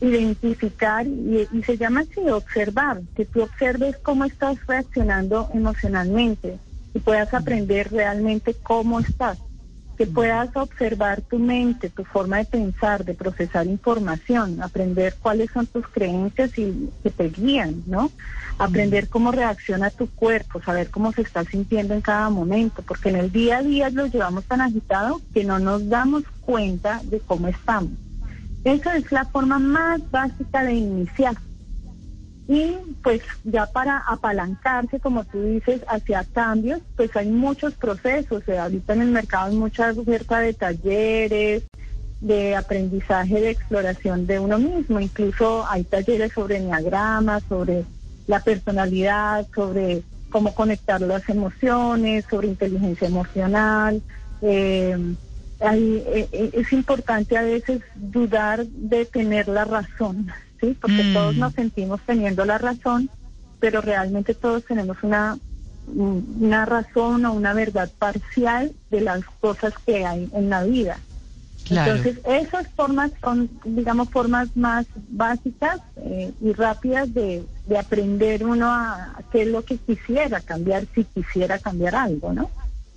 identificar, 0.00 1.06
y, 1.06 1.48
y, 1.52 1.62
se 1.64 1.76
llama 1.76 2.00
así, 2.00 2.20
observar, 2.28 3.02
que 3.14 3.24
tú 3.24 3.42
observes 3.42 3.96
cómo 4.02 4.24
estás 4.24 4.56
reaccionando 4.66 5.48
emocionalmente 5.54 6.58
y 6.94 6.98
puedas 6.98 7.34
aprender 7.34 7.90
realmente 7.90 8.54
cómo 8.54 9.00
estás 9.00 9.38
que 10.02 10.06
puedas 10.08 10.48
observar 10.56 11.20
tu 11.20 11.38
mente, 11.38 11.88
tu 11.88 12.02
forma 12.02 12.38
de 12.38 12.44
pensar, 12.46 13.04
de 13.04 13.14
procesar 13.14 13.68
información, 13.68 14.60
aprender 14.60 15.14
cuáles 15.22 15.48
son 15.52 15.68
tus 15.68 15.86
creencias 15.86 16.58
y 16.58 16.90
que 17.04 17.10
te 17.10 17.28
guían, 17.28 17.84
¿no? 17.86 18.10
Aprender 18.58 19.08
cómo 19.08 19.30
reacciona 19.30 19.90
tu 19.90 20.08
cuerpo, 20.08 20.60
saber 20.60 20.90
cómo 20.90 21.12
se 21.12 21.22
está 21.22 21.44
sintiendo 21.44 21.94
en 21.94 22.00
cada 22.00 22.30
momento, 22.30 22.82
porque 22.82 23.10
en 23.10 23.16
el 23.16 23.30
día 23.30 23.58
a 23.58 23.62
día 23.62 23.90
lo 23.90 24.06
llevamos 24.06 24.42
tan 24.44 24.60
agitado 24.60 25.20
que 25.32 25.44
no 25.44 25.60
nos 25.60 25.88
damos 25.88 26.24
cuenta 26.40 27.00
de 27.04 27.20
cómo 27.20 27.46
estamos. 27.46 27.92
Esa 28.64 28.96
es 28.96 29.12
la 29.12 29.24
forma 29.26 29.60
más 29.60 30.00
básica 30.10 30.64
de 30.64 30.74
iniciar. 30.74 31.36
Y 32.52 32.76
pues 33.02 33.22
ya 33.44 33.64
para 33.64 33.96
apalancarse, 34.06 35.00
como 35.00 35.24
tú 35.24 35.42
dices, 35.42 35.80
hacia 35.88 36.22
cambios, 36.22 36.82
pues 36.96 37.16
hay 37.16 37.30
muchos 37.30 37.72
procesos. 37.72 38.46
ahorita 38.46 38.92
en 38.92 39.00
el 39.00 39.08
mercado 39.08 39.46
hay 39.46 39.56
mucha 39.56 39.90
oferta 39.90 40.38
de 40.40 40.52
talleres, 40.52 41.62
de 42.20 42.54
aprendizaje, 42.54 43.40
de 43.40 43.48
exploración 43.48 44.26
de 44.26 44.38
uno 44.38 44.58
mismo. 44.58 45.00
Incluso 45.00 45.66
hay 45.66 45.84
talleres 45.84 46.34
sobre 46.34 46.58
enneagramas, 46.58 47.42
sobre 47.48 47.86
la 48.26 48.40
personalidad, 48.40 49.46
sobre 49.54 50.02
cómo 50.28 50.54
conectar 50.54 51.00
las 51.00 51.26
emociones, 51.30 52.26
sobre 52.28 52.48
inteligencia 52.48 53.08
emocional. 53.08 54.02
Eh, 54.42 54.94
eh, 55.58 56.28
eh, 56.32 56.50
es 56.52 56.70
importante 56.74 57.38
a 57.38 57.42
veces 57.44 57.80
dudar 57.94 58.66
de 58.66 59.06
tener 59.06 59.48
la 59.48 59.64
razón. 59.64 60.30
Porque 60.80 61.02
mm. 61.02 61.14
todos 61.14 61.36
nos 61.36 61.52
sentimos 61.54 62.00
teniendo 62.06 62.44
la 62.44 62.58
razón, 62.58 63.10
pero 63.60 63.80
realmente 63.80 64.34
todos 64.34 64.64
tenemos 64.64 64.96
una, 65.02 65.38
una 65.86 66.64
razón 66.64 67.24
o 67.26 67.32
una 67.32 67.52
verdad 67.52 67.90
parcial 67.98 68.72
de 68.90 69.00
las 69.00 69.24
cosas 69.40 69.74
que 69.84 70.04
hay 70.04 70.28
en 70.32 70.50
la 70.50 70.64
vida. 70.64 70.98
Entonces, 71.70 72.18
esas 72.26 72.66
formas 72.68 73.12
son, 73.20 73.48
digamos, 73.64 74.10
formas 74.10 74.48
más 74.56 74.86
básicas 75.08 75.80
eh, 75.96 76.32
y 76.40 76.52
rápidas 76.52 77.14
de, 77.14 77.44
de 77.66 77.78
aprender 77.78 78.44
uno 78.44 78.66
a, 78.66 79.14
a 79.16 79.22
qué 79.30 79.42
es 79.42 79.48
lo 79.48 79.64
que 79.64 79.78
quisiera 79.78 80.40
cambiar, 80.40 80.84
si 80.94 81.04
quisiera 81.04 81.58
cambiar 81.58 81.94
algo, 81.94 82.32
¿no? 82.32 82.50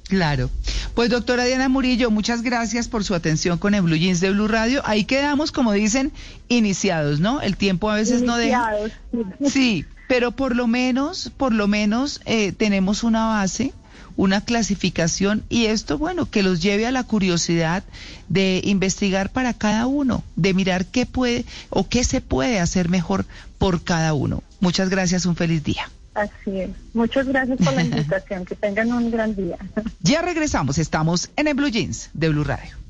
Claro. 0.07 0.49
Pues 0.93 1.09
doctora 1.09 1.45
Diana 1.45 1.67
Murillo, 1.67 2.11
muchas 2.11 2.41
gracias 2.41 2.87
por 2.87 3.03
su 3.03 3.15
atención 3.15 3.57
con 3.57 3.73
el 3.73 3.81
Blue 3.81 3.95
Jeans 3.95 4.19
de 4.21 4.29
Blue 4.29 4.47
Radio. 4.47 4.81
Ahí 4.85 5.03
quedamos, 5.03 5.51
como 5.51 5.71
dicen, 5.71 6.11
iniciados, 6.47 7.19
¿no? 7.19 7.41
El 7.41 7.57
tiempo 7.57 7.89
a 7.89 7.95
veces 7.95 8.21
no 8.21 8.37
deja. 8.37 8.71
Sí, 9.47 9.85
pero 10.07 10.31
por 10.31 10.55
lo 10.55 10.67
menos, 10.67 11.31
por 11.35 11.53
lo 11.53 11.67
menos 11.67 12.21
eh, 12.25 12.51
tenemos 12.51 13.03
una 13.03 13.27
base, 13.27 13.73
una 14.15 14.41
clasificación 14.41 15.43
y 15.49 15.65
esto, 15.65 15.97
bueno, 15.97 16.29
que 16.29 16.43
los 16.43 16.61
lleve 16.61 16.85
a 16.85 16.91
la 16.91 17.03
curiosidad 17.03 17.83
de 18.29 18.61
investigar 18.63 19.31
para 19.31 19.53
cada 19.53 19.87
uno, 19.87 20.23
de 20.35 20.53
mirar 20.53 20.85
qué 20.85 21.05
puede 21.05 21.45
o 21.69 21.89
qué 21.89 22.03
se 22.03 22.21
puede 22.21 22.59
hacer 22.59 22.89
mejor 22.89 23.25
por 23.57 23.83
cada 23.83 24.13
uno. 24.13 24.43
Muchas 24.59 24.89
gracias, 24.89 25.25
un 25.25 25.35
feliz 25.35 25.63
día. 25.63 25.89
Así 26.15 26.61
es. 26.61 26.69
Muchas 26.93 27.27
gracias 27.27 27.57
por 27.59 27.73
la 27.73 27.83
invitación. 27.89 28.45
que 28.45 28.55
tengan 28.55 28.91
un 28.91 29.11
gran 29.11 29.35
día. 29.35 29.57
Ya 30.01 30.21
regresamos. 30.21 30.77
Estamos 30.77 31.29
en 31.35 31.47
el 31.47 31.53
Blue 31.53 31.69
Jeans 31.69 32.09
de 32.13 32.29
Blue 32.29 32.43
Radio. 32.43 32.84